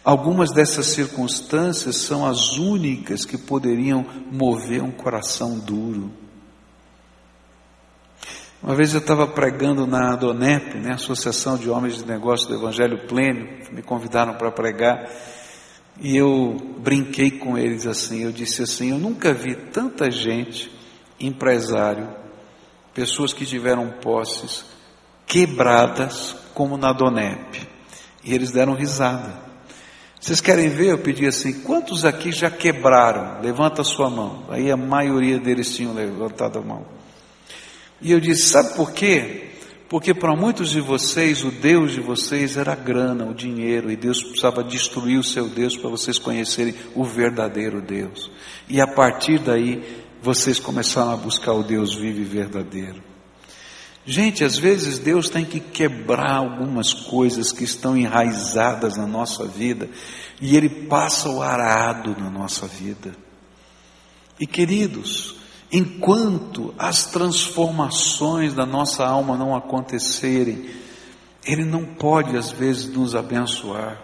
[0.03, 6.11] Algumas dessas circunstâncias são as únicas que poderiam mover um coração duro.
[8.61, 13.07] Uma vez eu estava pregando na Adonep, né, Associação de Homens de Negócios do Evangelho
[13.07, 15.09] Pleno, me convidaram para pregar,
[15.99, 20.71] e eu brinquei com eles assim, eu disse assim, eu nunca vi tanta gente,
[21.19, 22.09] empresário,
[22.93, 24.65] pessoas que tiveram posses,
[25.25, 27.67] quebradas como na Adonep.
[28.23, 29.46] E eles deram risada.
[30.19, 30.87] Vocês querem ver?
[30.87, 33.41] Eu pedi assim: quantos aqui já quebraram?
[33.41, 34.43] Levanta a sua mão.
[34.49, 36.85] Aí a maioria deles tinham levantado a mão.
[38.01, 39.43] E eu disse: sabe por quê?
[39.89, 43.95] Porque para muitos de vocês, o Deus de vocês era a grana, o dinheiro, e
[43.95, 48.29] Deus precisava destruir o seu Deus para vocês conhecerem o verdadeiro Deus.
[48.67, 49.81] E a partir daí,
[50.21, 53.01] vocês começaram a buscar o Deus vivo e verdadeiro.
[54.09, 59.89] Gente, às vezes Deus tem que quebrar algumas coisas que estão enraizadas na nossa vida
[60.39, 63.13] e Ele passa o arado na nossa vida.
[64.39, 65.35] E queridos,
[65.69, 70.69] enquanto as transformações da nossa alma não acontecerem,
[71.45, 74.01] Ele não pode às vezes nos abençoar.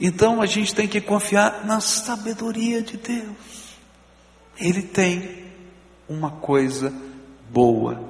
[0.00, 3.76] Então a gente tem que confiar na sabedoria de Deus.
[4.58, 5.44] Ele tem
[6.08, 6.92] uma coisa
[7.52, 8.09] boa,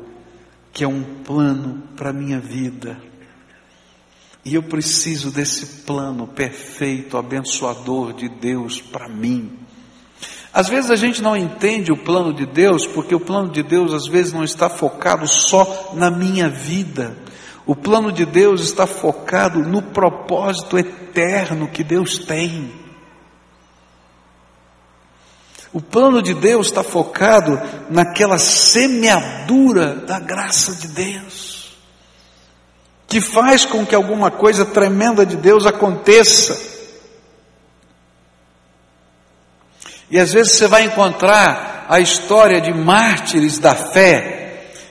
[0.72, 2.96] que é um plano para a minha vida.
[4.44, 9.52] E eu preciso desse plano perfeito, abençoador de Deus para mim.
[10.52, 13.92] Às vezes a gente não entende o plano de Deus, porque o plano de Deus
[13.92, 17.16] às vezes não está focado só na minha vida.
[17.66, 22.79] O plano de Deus está focado no propósito eterno que Deus tem.
[25.72, 31.76] O plano de Deus está focado naquela semeadura da graça de Deus,
[33.06, 36.70] que faz com que alguma coisa tremenda de Deus aconteça.
[40.10, 44.38] E às vezes você vai encontrar a história de mártires da fé,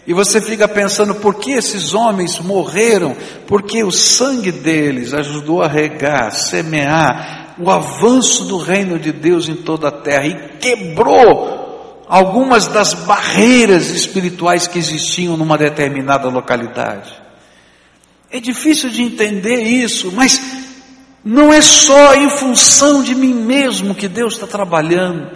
[0.07, 3.15] e você fica pensando por que esses homens morreram?
[3.45, 9.55] Porque o sangue deles ajudou a regar, semear o avanço do reino de Deus em
[9.55, 17.13] toda a terra e quebrou algumas das barreiras espirituais que existiam numa determinada localidade.
[18.31, 20.41] É difícil de entender isso, mas
[21.23, 25.31] não é só em função de mim mesmo que Deus está trabalhando.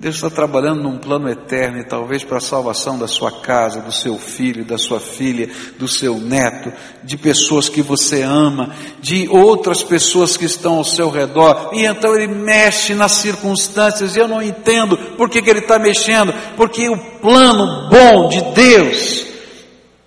[0.00, 3.90] Deus está trabalhando num plano eterno e talvez para a salvação da sua casa, do
[3.90, 6.72] seu filho, da sua filha, do seu neto,
[7.02, 8.70] de pessoas que você ama,
[9.00, 11.70] de outras pessoas que estão ao seu redor.
[11.72, 15.80] E então ele mexe nas circunstâncias e eu não entendo por que, que ele está
[15.80, 19.26] mexendo, porque o plano bom de Deus,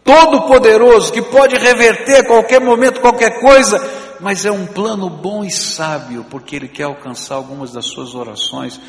[0.05, 3.77] todo-poderoso, que pode reverter a qualquer momento qualquer coisa,
[4.21, 8.79] mas é um plano bom e sábio, porque ele quer alcançar algumas das suas orações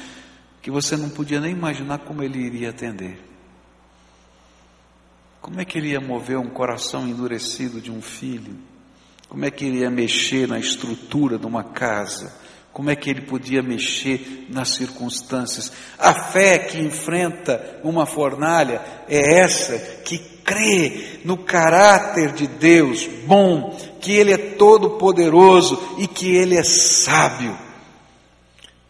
[0.62, 3.18] que você não podia nem imaginar como ele iria atender.
[5.40, 8.56] Como é que ele ia mover um coração endurecido de um filho?
[9.28, 12.32] Como é que ele ia mexer na estrutura de uma casa?
[12.72, 15.72] Como é que ele podia mexer nas circunstâncias?
[15.98, 23.76] A fé que enfrenta uma fornalha é essa que crê no caráter de Deus bom,
[24.00, 27.56] que Ele é todo poderoso e que Ele é sábio.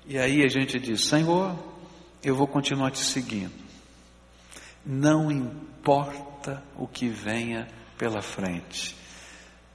[0.07, 1.57] E aí a gente diz: Senhor,
[2.23, 3.53] eu vou continuar te seguindo.
[4.85, 8.97] Não importa o que venha pela frente,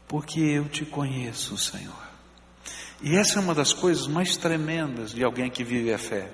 [0.07, 2.07] porque eu te conheço, Senhor.
[3.01, 6.29] E essa é uma das coisas mais tremendas de alguém que vive a fé.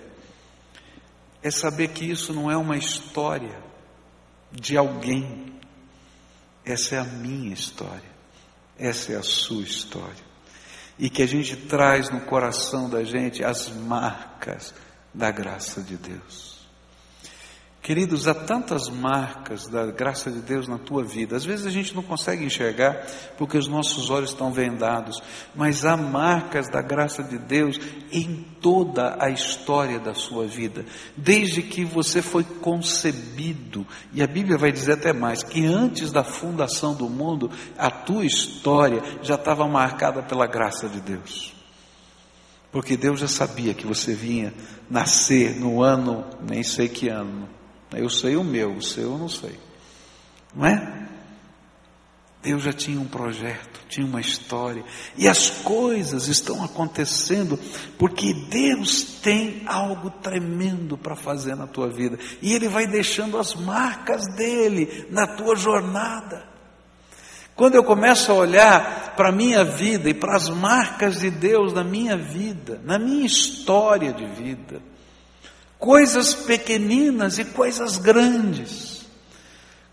[1.42, 3.62] É saber que isso não é uma história
[4.52, 5.54] de alguém.
[6.66, 8.14] Essa é a minha história.
[8.78, 10.33] Essa é a sua história
[10.98, 14.74] e que a gente traz no coração da gente as marcas
[15.14, 16.63] da graça de Deus.
[17.84, 21.36] Queridos, há tantas marcas da graça de Deus na tua vida.
[21.36, 23.06] Às vezes a gente não consegue enxergar
[23.38, 25.22] porque os nossos olhos estão vendados,
[25.54, 27.78] mas há marcas da graça de Deus
[28.10, 30.86] em toda a história da sua vida,
[31.18, 33.86] desde que você foi concebido.
[34.14, 38.26] E a Bíblia vai dizer até mais que antes da fundação do mundo, a tua
[38.26, 41.54] história já estava marcada pela graça de Deus.
[42.72, 44.54] Porque Deus já sabia que você vinha
[44.90, 47.50] nascer no ano, nem sei que ano,
[47.98, 49.58] eu sei o meu, o seu eu não sei.
[50.56, 51.04] Não é?
[52.44, 54.84] Deus já tinha um projeto, tinha uma história,
[55.18, 57.58] e as coisas estão acontecendo
[57.98, 63.56] porque Deus tem algo tremendo para fazer na tua vida, e Ele vai deixando as
[63.56, 66.52] marcas dele na tua jornada.
[67.56, 71.72] Quando eu começo a olhar para a minha vida e para as marcas de Deus
[71.72, 74.82] na minha vida, na minha história de vida,
[75.84, 79.06] coisas pequeninas e coisas grandes.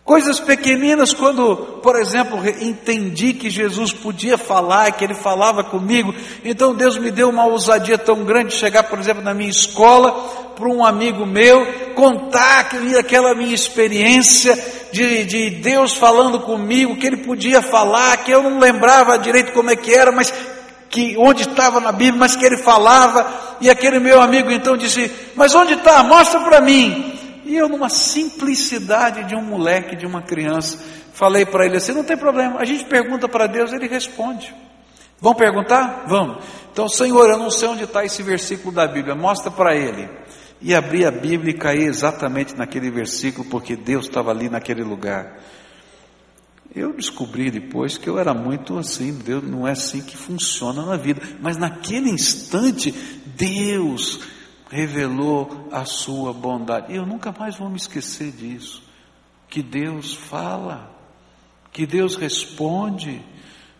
[0.04, 6.14] Coisas pequeninas, quando, por exemplo, entendi que Jesus podia falar, que Ele falava comigo,
[6.44, 10.12] então Deus me deu uma ousadia tão grande de chegar, por exemplo, na minha escola,
[10.54, 11.66] para um amigo meu,
[11.96, 14.56] contar aquela minha experiência
[14.92, 19.70] de, de Deus falando comigo, que Ele podia falar, que eu não lembrava direito como
[19.70, 20.32] é que era, mas
[20.90, 25.10] que onde estava na Bíblia, mas que ele falava, e aquele meu amigo então disse:
[25.36, 26.02] Mas onde está?
[26.02, 27.18] Mostra para mim.
[27.44, 30.78] E eu, numa simplicidade de um moleque, de uma criança,
[31.14, 34.52] falei para ele assim: Não tem problema, a gente pergunta para Deus, ele responde.
[35.20, 36.04] Vão perguntar?
[36.08, 36.42] Vamos.
[36.72, 40.08] Então, Senhor, eu não sei onde está esse versículo da Bíblia, mostra para ele.
[40.62, 45.38] E abri a Bíblia e caí exatamente naquele versículo, porque Deus estava ali naquele lugar.
[46.74, 50.96] Eu descobri depois que eu era muito assim, Deus não é assim que funciona na
[50.96, 51.20] vida.
[51.40, 52.92] Mas naquele instante,
[53.36, 54.20] Deus
[54.70, 56.92] revelou a sua bondade.
[56.92, 58.82] E eu nunca mais vou me esquecer disso.
[59.48, 60.96] Que Deus fala,
[61.72, 63.20] que Deus responde,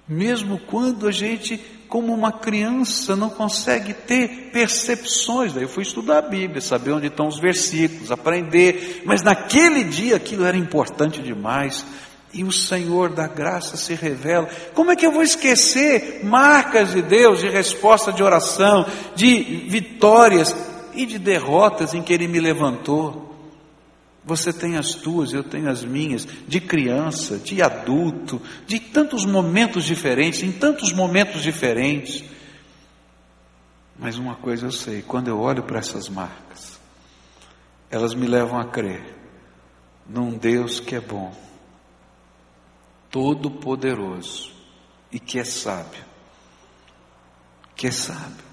[0.08, 5.52] mesmo quando a gente, como uma criança, não consegue ter percepções.
[5.52, 10.16] Daí eu fui estudar a Bíblia, saber onde estão os versículos, aprender, mas naquele dia
[10.16, 11.86] aquilo era importante demais.
[12.32, 14.48] E o Senhor da graça se revela.
[14.74, 20.54] Como é que eu vou esquecer marcas de Deus, de resposta de oração, de vitórias
[20.94, 23.30] e de derrotas em que Ele me levantou?
[24.24, 29.84] Você tem as tuas, eu tenho as minhas, de criança, de adulto, de tantos momentos
[29.84, 32.22] diferentes, em tantos momentos diferentes.
[33.98, 36.78] Mas uma coisa eu sei, quando eu olho para essas marcas,
[37.90, 39.02] elas me levam a crer
[40.08, 41.32] num Deus que é bom,
[43.10, 44.52] todo-poderoso
[45.10, 46.04] e que é sábio.
[47.74, 48.44] Que é sábio.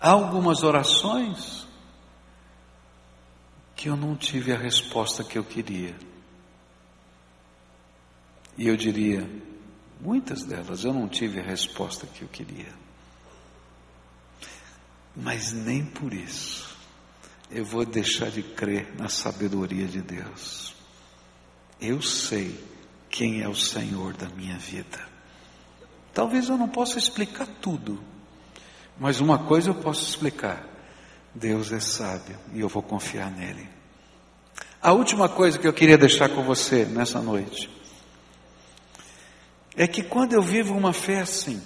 [0.00, 1.66] Há algumas orações
[3.74, 5.96] que eu não tive a resposta que eu queria.
[8.56, 9.28] E eu diria,
[10.00, 12.72] muitas delas eu não tive a resposta que eu queria.
[15.16, 16.76] Mas nem por isso
[17.50, 20.77] eu vou deixar de crer na sabedoria de Deus.
[21.80, 22.58] Eu sei
[23.08, 25.06] quem é o Senhor da minha vida.
[26.12, 28.02] Talvez eu não possa explicar tudo,
[28.98, 30.66] mas uma coisa eu posso explicar:
[31.34, 33.68] Deus é sábio e eu vou confiar nele.
[34.80, 37.70] A última coisa que eu queria deixar com você nessa noite
[39.76, 41.62] é que quando eu vivo uma fé assim,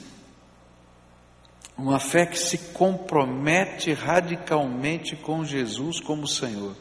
[1.76, 6.76] uma fé que se compromete radicalmente com Jesus como Senhor,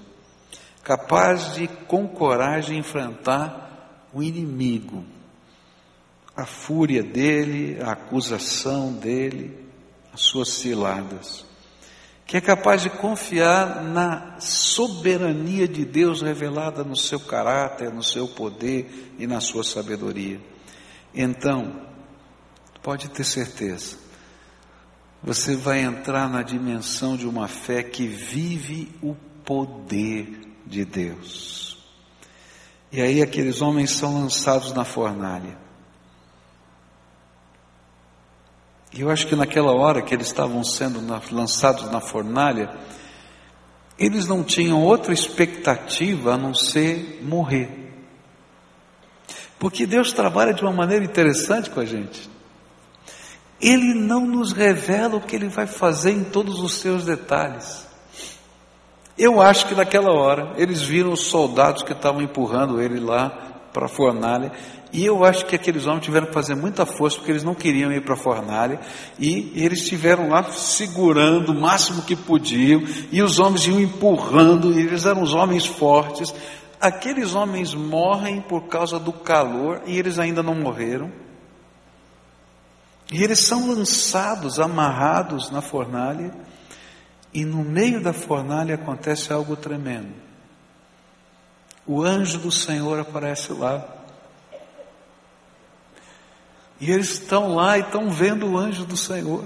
[0.84, 5.04] capaz de com coragem enfrentar o inimigo,
[6.36, 9.58] a fúria dele, a acusação dele,
[10.14, 11.46] as suas ciladas
[12.32, 18.26] que é capaz de confiar na soberania de Deus revelada no seu caráter, no seu
[18.26, 20.40] poder e na sua sabedoria.
[21.14, 21.82] Então,
[22.82, 23.98] pode ter certeza,
[25.22, 29.14] você vai entrar na dimensão de uma fé que vive o
[29.44, 31.78] poder de Deus.
[32.92, 35.58] E aí aqueles homens são lançados na fornalha.
[38.94, 41.00] E eu acho que naquela hora que eles estavam sendo
[41.32, 42.70] lançados na fornalha,
[43.98, 47.70] eles não tinham outra expectativa a não ser morrer.
[49.58, 52.30] Porque Deus trabalha de uma maneira interessante com a gente.
[53.62, 57.88] Ele não nos revela o que ele vai fazer em todos os seus detalhes.
[59.24, 63.30] Eu acho que naquela hora eles viram os soldados que estavam empurrando ele lá
[63.72, 64.52] para a fornalha
[64.92, 67.92] e eu acho que aqueles homens tiveram que fazer muita força, porque eles não queriam
[67.92, 68.80] ir para a fornalha,
[69.18, 74.80] e eles estiveram lá segurando o máximo que podiam, e os homens iam empurrando, e
[74.80, 76.34] eles eram os homens fortes.
[76.80, 81.10] Aqueles homens morrem por causa do calor, e eles ainda não morreram.
[83.10, 86.34] E eles são lançados, amarrados na fornalha,
[87.34, 90.14] e no meio da fornalha acontece algo tremendo.
[91.86, 94.02] O anjo do Senhor aparece lá
[96.82, 99.46] e eles estão lá e estão vendo o anjo do Senhor.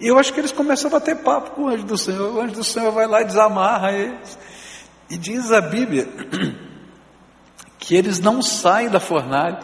[0.00, 2.34] E eu acho que eles começam a bater papo com o anjo do Senhor.
[2.34, 4.38] O anjo do Senhor vai lá e desamarra eles.
[5.10, 6.08] E diz a Bíblia
[7.80, 9.58] que eles não saem da fornalha.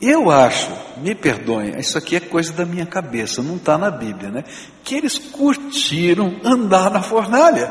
[0.00, 4.30] Eu acho, me perdoem, isso aqui é coisa da minha cabeça, não está na Bíblia,
[4.30, 4.44] né?
[4.82, 7.70] Que eles curtiram andar na fornalha.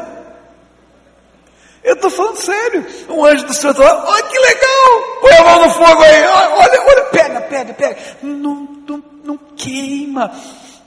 [1.84, 2.86] Eu estou falando sério.
[3.10, 5.20] Um anjo do Senhor está lá, olha que legal!
[5.22, 7.98] Põe a mão no fogo aí, olha, olha, pega, pega, pega.
[8.22, 10.32] Não, não, não queima,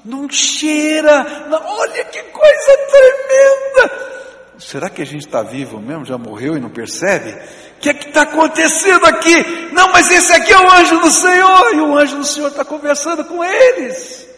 [0.05, 1.49] não cheira.
[1.49, 4.13] Não, olha que coisa tremenda!
[4.59, 6.05] Será que a gente está vivo mesmo?
[6.05, 7.37] Já morreu e não percebe?
[7.83, 9.73] O que é que está acontecendo aqui?
[9.73, 12.65] Não, mas esse aqui é o anjo do Senhor, e o anjo do Senhor está
[12.65, 14.29] conversando com eles.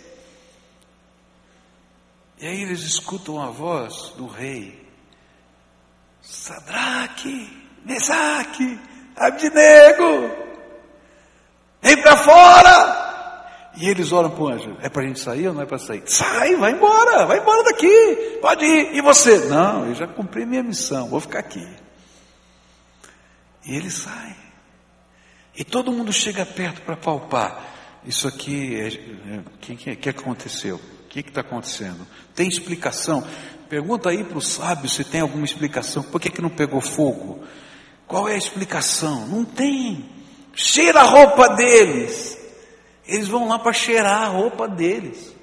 [2.40, 4.82] E aí eles escutam a voz do rei.
[6.22, 7.46] Sadraque,
[7.84, 8.80] Mesaque,
[9.14, 10.30] Abdinego,
[11.82, 13.72] vem para fora.
[13.76, 15.76] E eles oram para o anjo: é para a gente sair ou não é para
[15.76, 16.02] sair?
[16.06, 18.94] Sai, vai embora, vai embora daqui, pode ir.
[18.94, 19.36] E você?
[19.50, 21.83] Não, eu já cumpri minha missão, vou ficar aqui.
[23.66, 24.36] E ele sai.
[25.56, 27.72] E todo mundo chega perto para palpar.
[28.04, 30.76] Isso aqui, é, é, o que, que, que aconteceu?
[30.76, 32.06] O que está acontecendo?
[32.34, 33.26] Tem explicação?
[33.68, 36.02] Pergunta aí para os sábios se tem alguma explicação.
[36.02, 37.44] Por que, que não pegou fogo?
[38.06, 39.26] Qual é a explicação?
[39.26, 40.08] Não tem.
[40.54, 42.38] Cheira a roupa deles.
[43.06, 45.34] Eles vão lá para cheirar a roupa deles.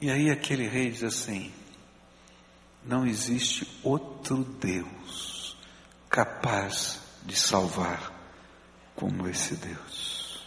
[0.00, 1.52] E aí aquele rei diz assim:
[2.88, 5.54] não existe outro Deus
[6.08, 8.10] capaz de salvar
[8.96, 10.42] como esse Deus.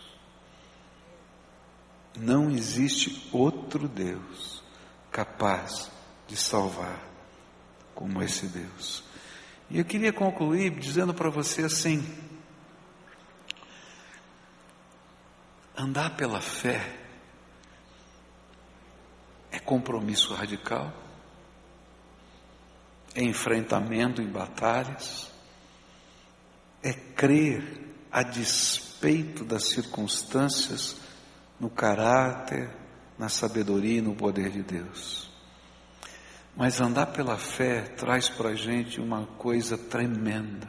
[2.18, 4.64] Não existe outro Deus
[5.12, 5.92] capaz
[6.28, 7.00] de salvar
[7.94, 9.04] como esse Deus.
[9.70, 12.04] E eu queria concluir dizendo para você assim:
[15.78, 16.98] andar pela fé
[19.52, 20.92] é compromisso radical,
[23.16, 25.32] é enfrentamento em batalhas,
[26.82, 27.82] é crer
[28.12, 30.98] a despeito das circunstâncias
[31.60, 32.72] no caráter,
[33.18, 35.30] na sabedoria e no poder de Deus.
[36.56, 40.68] Mas andar pela fé traz para a gente uma coisa tremenda: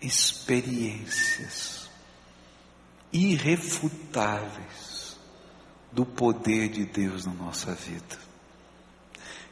[0.00, 1.90] experiências
[3.12, 5.16] irrefutáveis
[5.90, 8.25] do poder de Deus na nossa vida.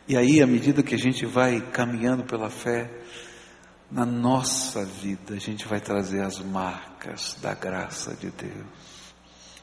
[0.06, 2.90] E aí, à medida que a gente vai caminhando pela fé,
[3.90, 8.66] na nossa vida, a gente vai trazer as marcas da graça de Deus.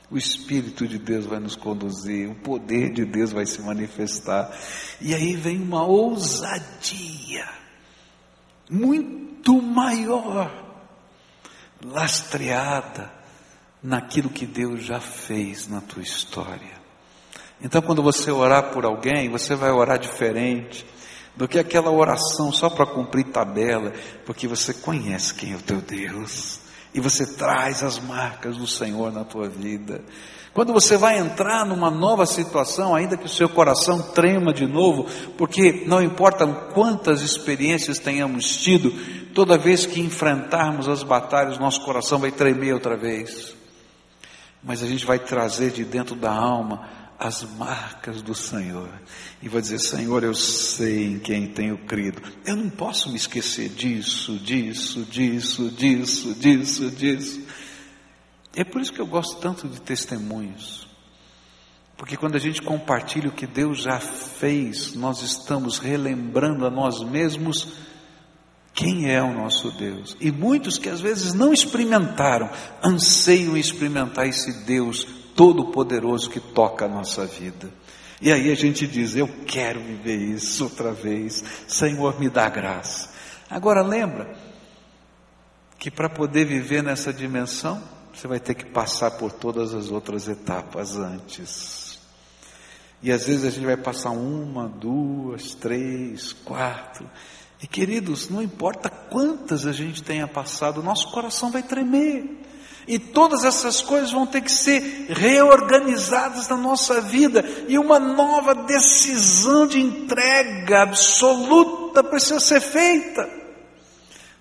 [0.10, 4.52] O Espírito de Deus vai nos conduzir, o poder de Deus vai se manifestar.
[5.00, 7.48] E aí vem uma ousadia
[8.70, 10.50] muito maior,
[11.84, 13.12] lastreada
[13.82, 16.81] naquilo que Deus já fez na tua história.
[17.64, 20.86] Então, quando você orar por alguém, você vai orar diferente
[21.36, 23.94] do que aquela oração só para cumprir tabela,
[24.26, 26.60] porque você conhece quem é o teu Deus
[26.94, 30.04] e você traz as marcas do Senhor na tua vida.
[30.54, 35.08] Quando você vai entrar numa nova situação, ainda que o seu coração trema de novo,
[35.38, 38.92] porque não importa quantas experiências tenhamos tido,
[39.34, 43.62] toda vez que enfrentarmos as batalhas, nosso coração vai tremer outra vez
[44.64, 46.88] mas a gente vai trazer de dentro da alma
[47.22, 48.90] as marcas do Senhor.
[49.44, 52.20] E vai dizer: Senhor, eu sei em quem tenho crido.
[52.44, 57.42] Eu não posso me esquecer disso, disso, disso, disso, disso, disso.
[58.56, 60.88] É por isso que eu gosto tanto de testemunhos.
[61.96, 67.04] Porque quando a gente compartilha o que Deus já fez, nós estamos relembrando a nós
[67.04, 67.74] mesmos
[68.74, 70.18] quem é o nosso Deus?
[70.20, 72.50] E muitos que às vezes não experimentaram,
[72.84, 77.70] anseiam experimentar esse Deus todo-poderoso que toca a nossa vida.
[78.22, 83.10] E aí a gente diz: Eu quero viver isso outra vez, Senhor, me dá graça.
[83.50, 84.36] Agora lembra
[85.80, 87.82] que para poder viver nessa dimensão,
[88.14, 92.00] você vai ter que passar por todas as outras etapas antes.
[93.02, 97.10] E às vezes a gente vai passar uma, duas, três, quatro.
[97.62, 102.42] E queridos, não importa quantas a gente tenha passado, nosso coração vai tremer.
[102.88, 107.44] E todas essas coisas vão ter que ser reorganizadas na nossa vida.
[107.68, 113.30] E uma nova decisão de entrega absoluta precisa ser feita.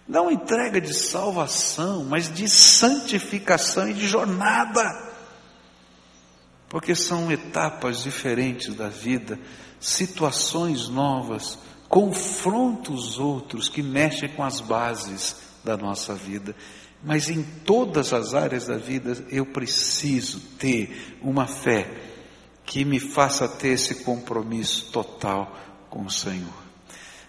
[0.09, 5.11] Não entrega de salvação, mas de santificação e de jornada.
[6.69, 9.39] Porque são etapas diferentes da vida,
[9.79, 11.59] situações novas
[11.91, 16.55] confronta os outros que mexem com as bases da nossa vida.
[17.03, 21.89] Mas em todas as áreas da vida eu preciso ter uma fé
[22.65, 25.57] que me faça ter esse compromisso total
[25.89, 26.53] com o Senhor.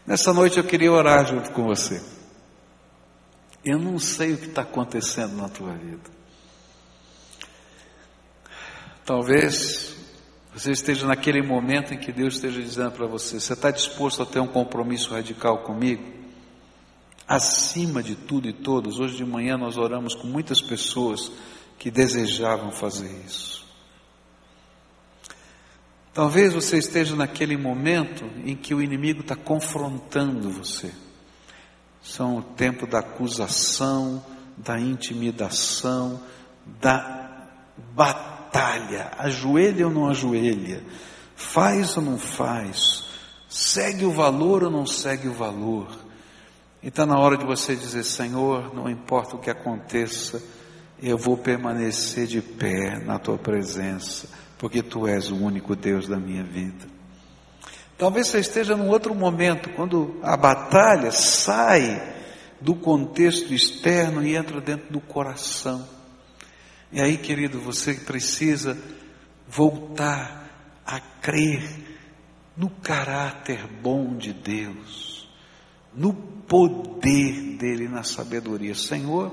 [0.05, 2.01] Nessa noite eu queria orar junto com você.
[3.63, 6.09] Eu não sei o que está acontecendo na tua vida.
[9.05, 9.95] Talvez
[10.53, 14.26] você esteja naquele momento em que Deus esteja dizendo para você: você está disposto a
[14.26, 16.20] ter um compromisso radical comigo?
[17.32, 21.32] Acima de tudo e todos, hoje de manhã nós oramos com muitas pessoas
[21.79, 23.65] que desejavam fazer isso.
[26.13, 30.91] Talvez você esteja naquele momento em que o inimigo está confrontando você.
[32.03, 34.21] São o tempo da acusação,
[34.57, 36.21] da intimidação,
[36.82, 37.47] da
[37.95, 40.84] batalha ajoelha ou não ajoelha,
[41.34, 43.05] faz ou não faz,
[43.47, 46.11] segue o valor ou não segue o valor.
[46.84, 50.41] E está na hora de você dizer: Senhor, não importa o que aconteça,
[51.01, 54.27] eu vou permanecer de pé na tua presença,
[54.57, 56.86] porque tu és o único Deus da minha vida.
[57.97, 62.01] Talvez você esteja num outro momento, quando a batalha sai
[62.59, 65.88] do contexto externo e entra dentro do coração.
[66.91, 68.77] E aí, querido, você precisa
[69.47, 70.49] voltar
[70.86, 71.61] a crer
[72.57, 75.29] no caráter bom de Deus,
[75.93, 76.13] no
[76.52, 78.76] poder dele, na sabedoria.
[78.76, 79.32] Senhor,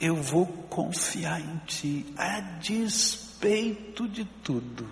[0.00, 4.88] eu vou confiar em Ti, a despeito de tudo.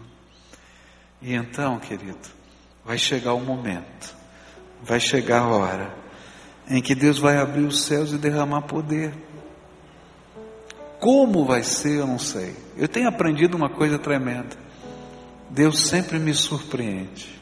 [1.22, 2.28] E então, querido,
[2.84, 4.14] vai chegar o momento,
[4.82, 5.94] vai chegar a hora
[6.68, 9.14] em que Deus vai abrir os céus e derramar poder.
[11.00, 12.54] Como vai ser, eu não sei.
[12.76, 14.56] Eu tenho aprendido uma coisa tremenda.
[15.48, 17.40] Deus sempre me surpreende.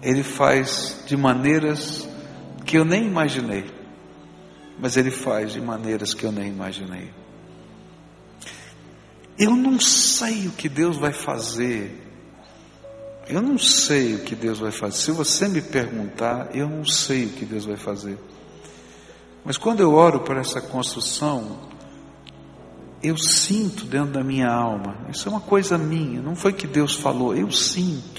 [0.00, 2.08] Ele faz de maneiras
[2.68, 3.64] que eu nem imaginei,
[4.78, 7.10] mas Ele faz de maneiras que eu nem imaginei.
[9.38, 12.06] Eu não sei o que Deus vai fazer.
[13.26, 14.96] Eu não sei o que Deus vai fazer.
[14.96, 18.18] Se você me perguntar, eu não sei o que Deus vai fazer.
[19.42, 21.70] Mas quando eu oro por essa construção,
[23.02, 26.94] eu sinto dentro da minha alma, isso é uma coisa minha, não foi que Deus
[26.94, 28.17] falou, eu sinto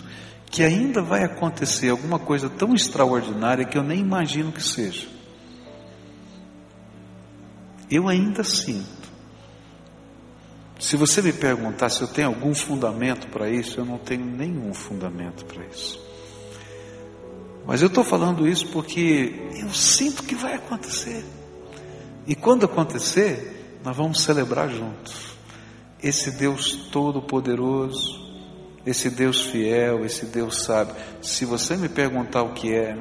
[0.50, 5.08] que ainda vai acontecer alguma coisa tão extraordinária que eu nem imagino que seja.
[7.90, 9.00] Eu ainda sinto.
[10.80, 14.74] Se você me perguntar se eu tenho algum fundamento para isso, eu não tenho nenhum
[14.74, 16.00] fundamento para isso.
[17.66, 21.24] Mas eu estou falando isso porque eu sinto que vai acontecer.
[22.26, 25.38] E quando acontecer, nós vamos celebrar juntos.
[26.02, 28.29] Esse Deus Todo-Poderoso,
[28.86, 30.96] esse Deus fiel, esse Deus sábio.
[31.22, 32.98] Se você me perguntar o que é,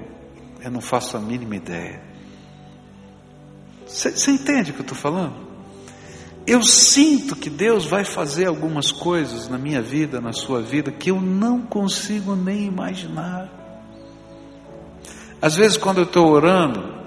[0.63, 2.03] eu não faço a mínima ideia.
[3.87, 5.49] Você entende o que eu estou falando?
[6.47, 11.11] Eu sinto que Deus vai fazer algumas coisas na minha vida, na sua vida, que
[11.11, 13.51] eu não consigo nem imaginar.
[15.41, 16.99] Às vezes, quando eu estou orando,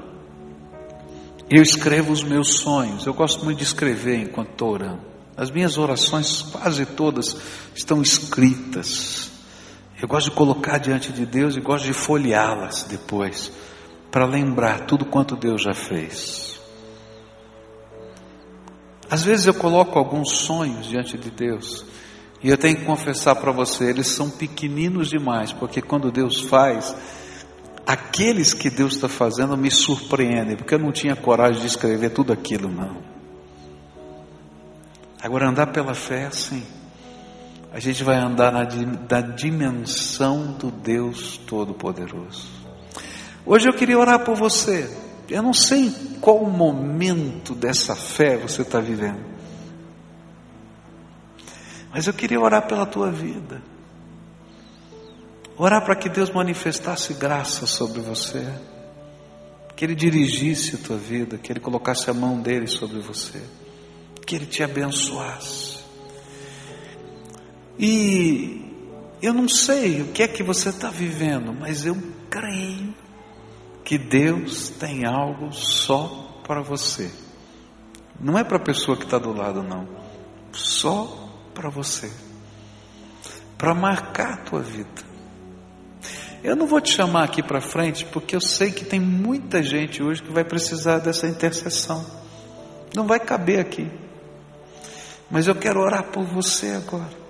[1.50, 3.06] eu escrevo os meus sonhos.
[3.06, 5.11] Eu gosto muito de escrever enquanto estou orando.
[5.36, 7.36] As minhas orações, quase todas,
[7.74, 9.32] estão escritas.
[10.02, 13.52] Eu gosto de colocar diante de Deus e gosto de folheá-las depois,
[14.12, 16.60] para lembrar tudo quanto Deus já fez.
[19.10, 21.86] Às vezes eu coloco alguns sonhos diante de Deus
[22.44, 26.96] e eu tenho que confessar para você, eles são pequeninos demais, porque quando Deus faz,
[27.86, 32.34] aqueles que Deus está fazendo me surpreendem, porque eu não tinha coragem de escrever tudo
[32.34, 33.11] aquilo, não.
[35.22, 36.66] Agora, andar pela fé assim.
[37.74, 42.50] A gente vai andar na, na dimensão do Deus Todo-Poderoso.
[43.46, 44.90] Hoje eu queria orar por você.
[45.30, 49.24] Eu não sei qual momento dessa fé você está vivendo,
[51.94, 53.62] mas eu queria orar pela tua vida,
[55.58, 58.46] orar para que Deus manifestasse graça sobre você,
[59.74, 63.42] que Ele dirigisse a tua vida, que Ele colocasse a mão dele sobre você,
[64.32, 65.80] que Ele te abençoasse.
[67.78, 68.64] E
[69.22, 71.98] eu não sei o que é que você está vivendo, mas eu
[72.30, 72.96] creio
[73.84, 77.12] que Deus tem algo só para você.
[78.18, 79.86] Não é para a pessoa que está do lado, não.
[80.54, 82.10] Só para você.
[83.58, 85.04] Para marcar a tua vida.
[86.42, 90.02] Eu não vou te chamar aqui para frente porque eu sei que tem muita gente
[90.02, 92.06] hoje que vai precisar dessa intercessão.
[92.96, 93.92] Não vai caber aqui.
[95.32, 97.22] Mas eu quero orar por você agora.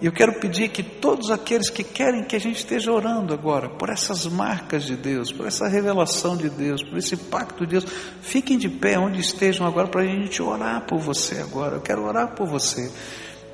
[0.00, 3.68] E eu quero pedir que todos aqueles que querem que a gente esteja orando agora,
[3.68, 7.86] por essas marcas de Deus, por essa revelação de Deus, por esse pacto de Deus,
[8.20, 11.76] fiquem de pé onde estejam agora para a gente orar por você agora.
[11.76, 12.92] Eu quero orar por você.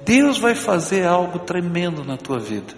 [0.04, 2.74] Deus vai fazer algo tremendo na tua vida.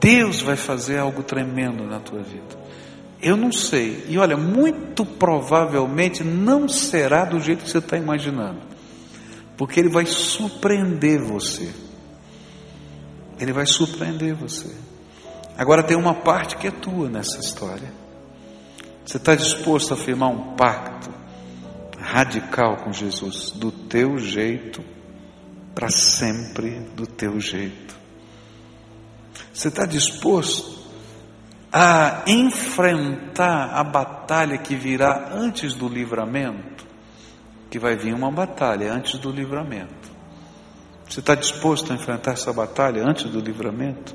[0.00, 2.60] Deus vai fazer algo tremendo na tua vida.
[3.22, 4.04] Eu não sei.
[4.08, 8.71] E olha, muito provavelmente não será do jeito que você está imaginando.
[9.62, 11.72] Porque Ele vai surpreender você.
[13.38, 14.68] Ele vai surpreender você.
[15.56, 17.92] Agora tem uma parte que é tua nessa história.
[19.06, 21.08] Você está disposto a firmar um pacto
[21.96, 24.82] radical com Jesus, do teu jeito,
[25.76, 27.94] para sempre do teu jeito.
[29.54, 30.76] Você está disposto
[31.72, 36.81] a enfrentar a batalha que virá antes do livramento?
[37.72, 40.12] Que vai vir uma batalha antes do livramento.
[41.08, 44.14] Você está disposto a enfrentar essa batalha antes do livramento?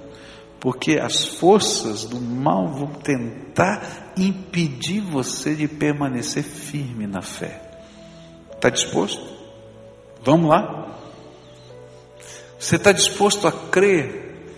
[0.60, 7.60] Porque as forças do mal vão tentar impedir você de permanecer firme na fé.
[8.54, 9.28] Está disposto?
[10.24, 10.96] Vamos lá?
[12.60, 14.54] Você está disposto a crer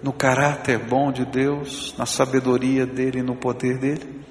[0.00, 4.22] no caráter bom de Deus, na sabedoria dEle e no poder dEle?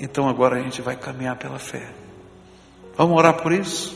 [0.00, 2.05] Então agora a gente vai caminhar pela fé.
[2.96, 3.94] Vamos orar por isso?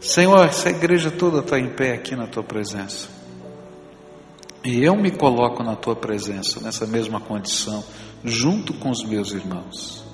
[0.00, 3.08] Senhor, essa igreja toda está em pé aqui na tua presença.
[4.64, 7.84] E eu me coloco na tua presença, nessa mesma condição,
[8.24, 10.04] junto com os meus irmãos.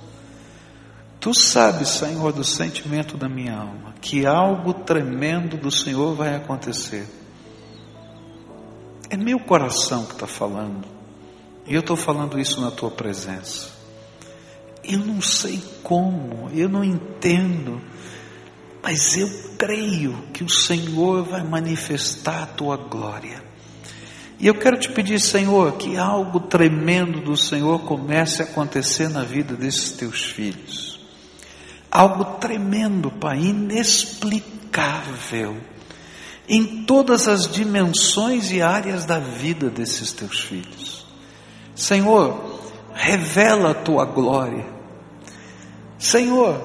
[1.20, 7.08] Tu sabes, Senhor, do sentimento da minha alma, que algo tremendo do Senhor vai acontecer.
[9.08, 10.86] É meu coração que está falando.
[11.66, 13.70] E eu estou falando isso na tua presença.
[14.86, 17.80] Eu não sei como, eu não entendo,
[18.82, 23.42] mas eu creio que o Senhor vai manifestar a tua glória.
[24.38, 29.22] E eu quero te pedir, Senhor, que algo tremendo do Senhor comece a acontecer na
[29.22, 31.00] vida desses teus filhos.
[31.90, 35.56] Algo tremendo, Pai, inexplicável,
[36.48, 41.06] em todas as dimensões e áreas da vida desses teus filhos.
[41.74, 42.60] Senhor,
[42.92, 44.73] revela a tua glória.
[45.98, 46.60] Senhor,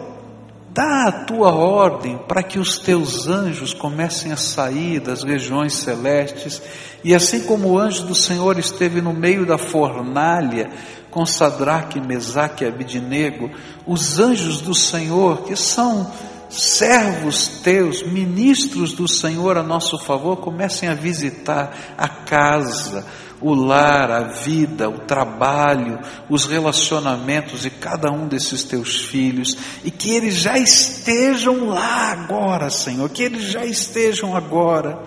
[0.71, 6.61] dá a tua ordem para que os teus anjos comecem a sair das regiões celestes,
[7.03, 10.69] e assim como o anjo do Senhor esteve no meio da fornalha
[11.09, 13.49] com Sadraque, Mesaque e Abidinego,
[13.85, 16.11] os anjos do Senhor, que são
[16.49, 23.05] servos teus, ministros do Senhor a nosso favor, comecem a visitar a casa,
[23.41, 29.91] o lar, a vida, o trabalho, os relacionamentos de cada um desses teus filhos, e
[29.91, 34.99] que eles já estejam lá agora, Senhor, que eles já estejam agora,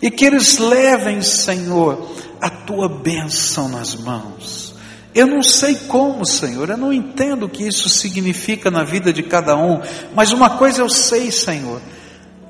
[0.00, 2.10] e que eles levem, Senhor,
[2.40, 4.74] a tua bênção nas mãos.
[5.14, 9.22] Eu não sei como, Senhor, eu não entendo o que isso significa na vida de
[9.22, 9.80] cada um,
[10.14, 11.80] mas uma coisa eu sei, Senhor.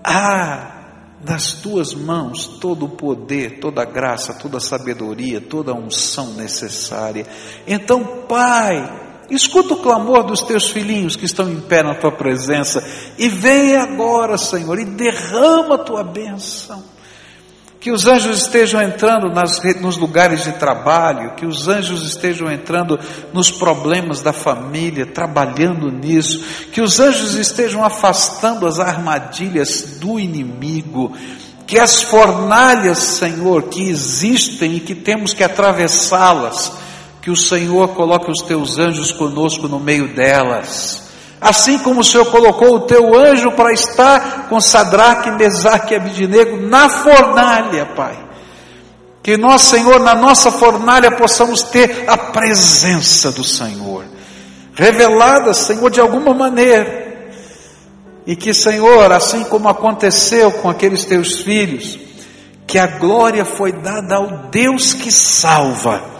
[0.02, 0.75] Ah,
[1.20, 6.34] das tuas mãos todo o poder, toda a graça, toda a sabedoria, toda a unção
[6.34, 7.26] necessária.
[7.66, 12.84] Então, Pai, escuta o clamor dos teus filhinhos que estão em pé na tua presença
[13.18, 16.95] e vem agora, Senhor, e derrama a tua bênção.
[17.80, 22.98] Que os anjos estejam entrando nas, nos lugares de trabalho, que os anjos estejam entrando
[23.32, 31.12] nos problemas da família, trabalhando nisso, que os anjos estejam afastando as armadilhas do inimigo,
[31.66, 36.72] que as fornalhas, Senhor, que existem e que temos que atravessá-las,
[37.22, 41.05] que o Senhor coloque os teus anjos conosco no meio delas
[41.40, 46.56] Assim como o Senhor colocou o teu anjo para estar com Sadraque, Mesaque e Abidinego
[46.56, 48.16] na fornalha, Pai.
[49.22, 54.04] Que nós, Senhor, na nossa fornalha possamos ter a presença do Senhor,
[54.74, 57.06] revelada, Senhor, de alguma maneira.
[58.26, 61.98] E que, Senhor, assim como aconteceu com aqueles teus filhos,
[62.66, 66.15] que a glória foi dada ao Deus que salva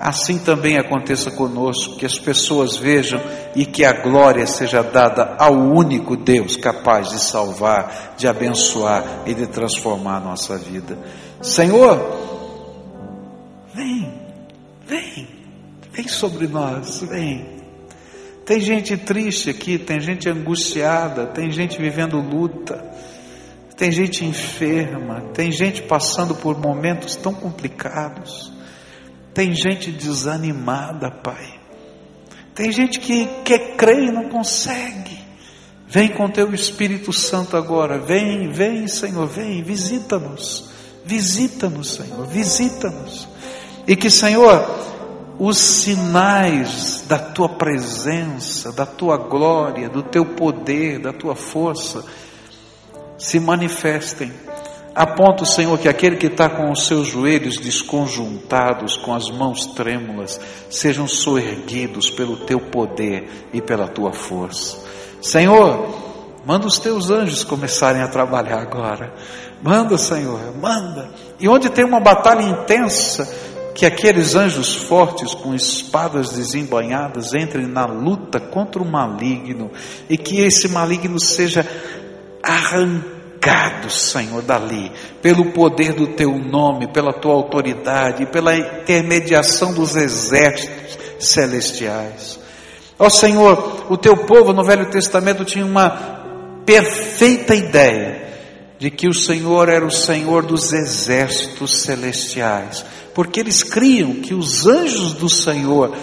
[0.00, 3.20] assim também aconteça conosco, que as pessoas vejam
[3.54, 9.34] e que a glória seja dada ao único Deus capaz de salvar, de abençoar e
[9.34, 10.98] de transformar a nossa vida.
[11.42, 12.00] Senhor,
[13.74, 14.10] vem,
[14.86, 15.28] vem,
[15.92, 17.60] vem sobre nós, vem.
[18.46, 22.82] Tem gente triste aqui, tem gente angustiada, tem gente vivendo luta,
[23.76, 28.59] tem gente enferma, tem gente passando por momentos tão complicados.
[29.34, 31.60] Tem gente desanimada, Pai.
[32.54, 35.18] Tem gente que quer crer e não consegue.
[35.86, 37.98] Vem com teu Espírito Santo agora.
[37.98, 40.70] Vem, vem, Senhor, vem, visita-nos.
[41.04, 43.28] Visita-nos, Senhor, visita-nos.
[43.86, 44.68] E que, Senhor,
[45.38, 52.04] os sinais da tua presença, da tua glória, do teu poder, da tua força
[53.16, 54.30] se manifestem
[54.94, 59.66] a ponto, Senhor, que aquele que está com os seus joelhos desconjuntados, com as mãos
[59.66, 64.78] trêmulas, sejam soerguidos pelo teu poder e pela tua força.
[65.22, 65.94] Senhor,
[66.44, 69.14] manda os teus anjos começarem a trabalhar agora.
[69.62, 71.08] Manda, Senhor, manda.
[71.38, 73.32] E onde tem uma batalha intensa,
[73.74, 79.70] que aqueles anjos fortes com espadas desembanhadas entrem na luta contra o maligno
[80.08, 81.64] e que esse maligno seja
[82.42, 89.96] arrancado arrancado, Senhor, dali, pelo poder do teu nome, pela tua autoridade, pela intermediação dos
[89.96, 92.38] exércitos celestiais.
[92.98, 98.28] Ó Senhor, o teu povo no Velho Testamento tinha uma perfeita ideia
[98.78, 102.84] de que o Senhor era o Senhor dos exércitos celestiais,
[103.14, 105.94] porque eles criam que os anjos do Senhor,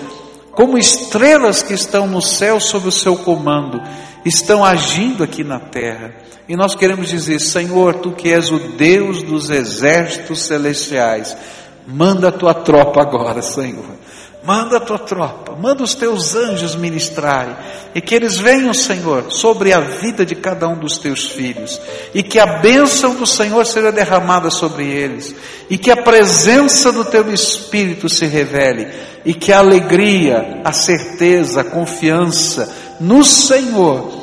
[0.52, 3.80] como estrelas que estão no céu sob o seu comando,
[4.28, 6.14] estão agindo aqui na terra.
[6.48, 11.36] E nós queremos dizer: Senhor, tu que és o Deus dos exércitos celestiais,
[11.86, 13.98] manda a tua tropa agora, Senhor.
[14.44, 17.54] Manda a tua tropa, manda os teus anjos ministrarem,
[17.94, 21.82] e que eles venham, Senhor, sobre a vida de cada um dos teus filhos,
[22.14, 25.36] e que a bênção do Senhor seja derramada sobre eles,
[25.70, 28.88] e que a presença do teu Espírito se revele,
[29.26, 34.17] e que a alegria, a certeza, a confiança no Senhor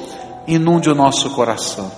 [0.47, 1.91] inunde o nosso coração.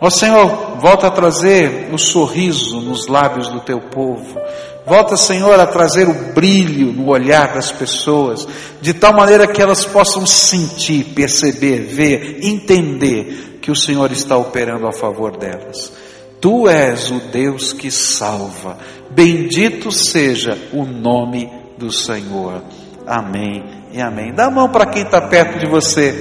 [0.00, 4.38] Ó Senhor, volta a trazer o sorriso nos lábios do teu povo.
[4.86, 8.48] Volta, Senhor, a trazer o brilho no olhar das pessoas,
[8.80, 14.86] de tal maneira que elas possam sentir, perceber, ver, entender que o Senhor está operando
[14.86, 15.92] a favor delas.
[16.40, 18.78] Tu és o Deus que salva.
[19.10, 22.62] Bendito seja o nome do Senhor.
[23.06, 23.62] Amém
[23.92, 24.32] e amém.
[24.32, 26.14] Dá a mão para quem está perto de você.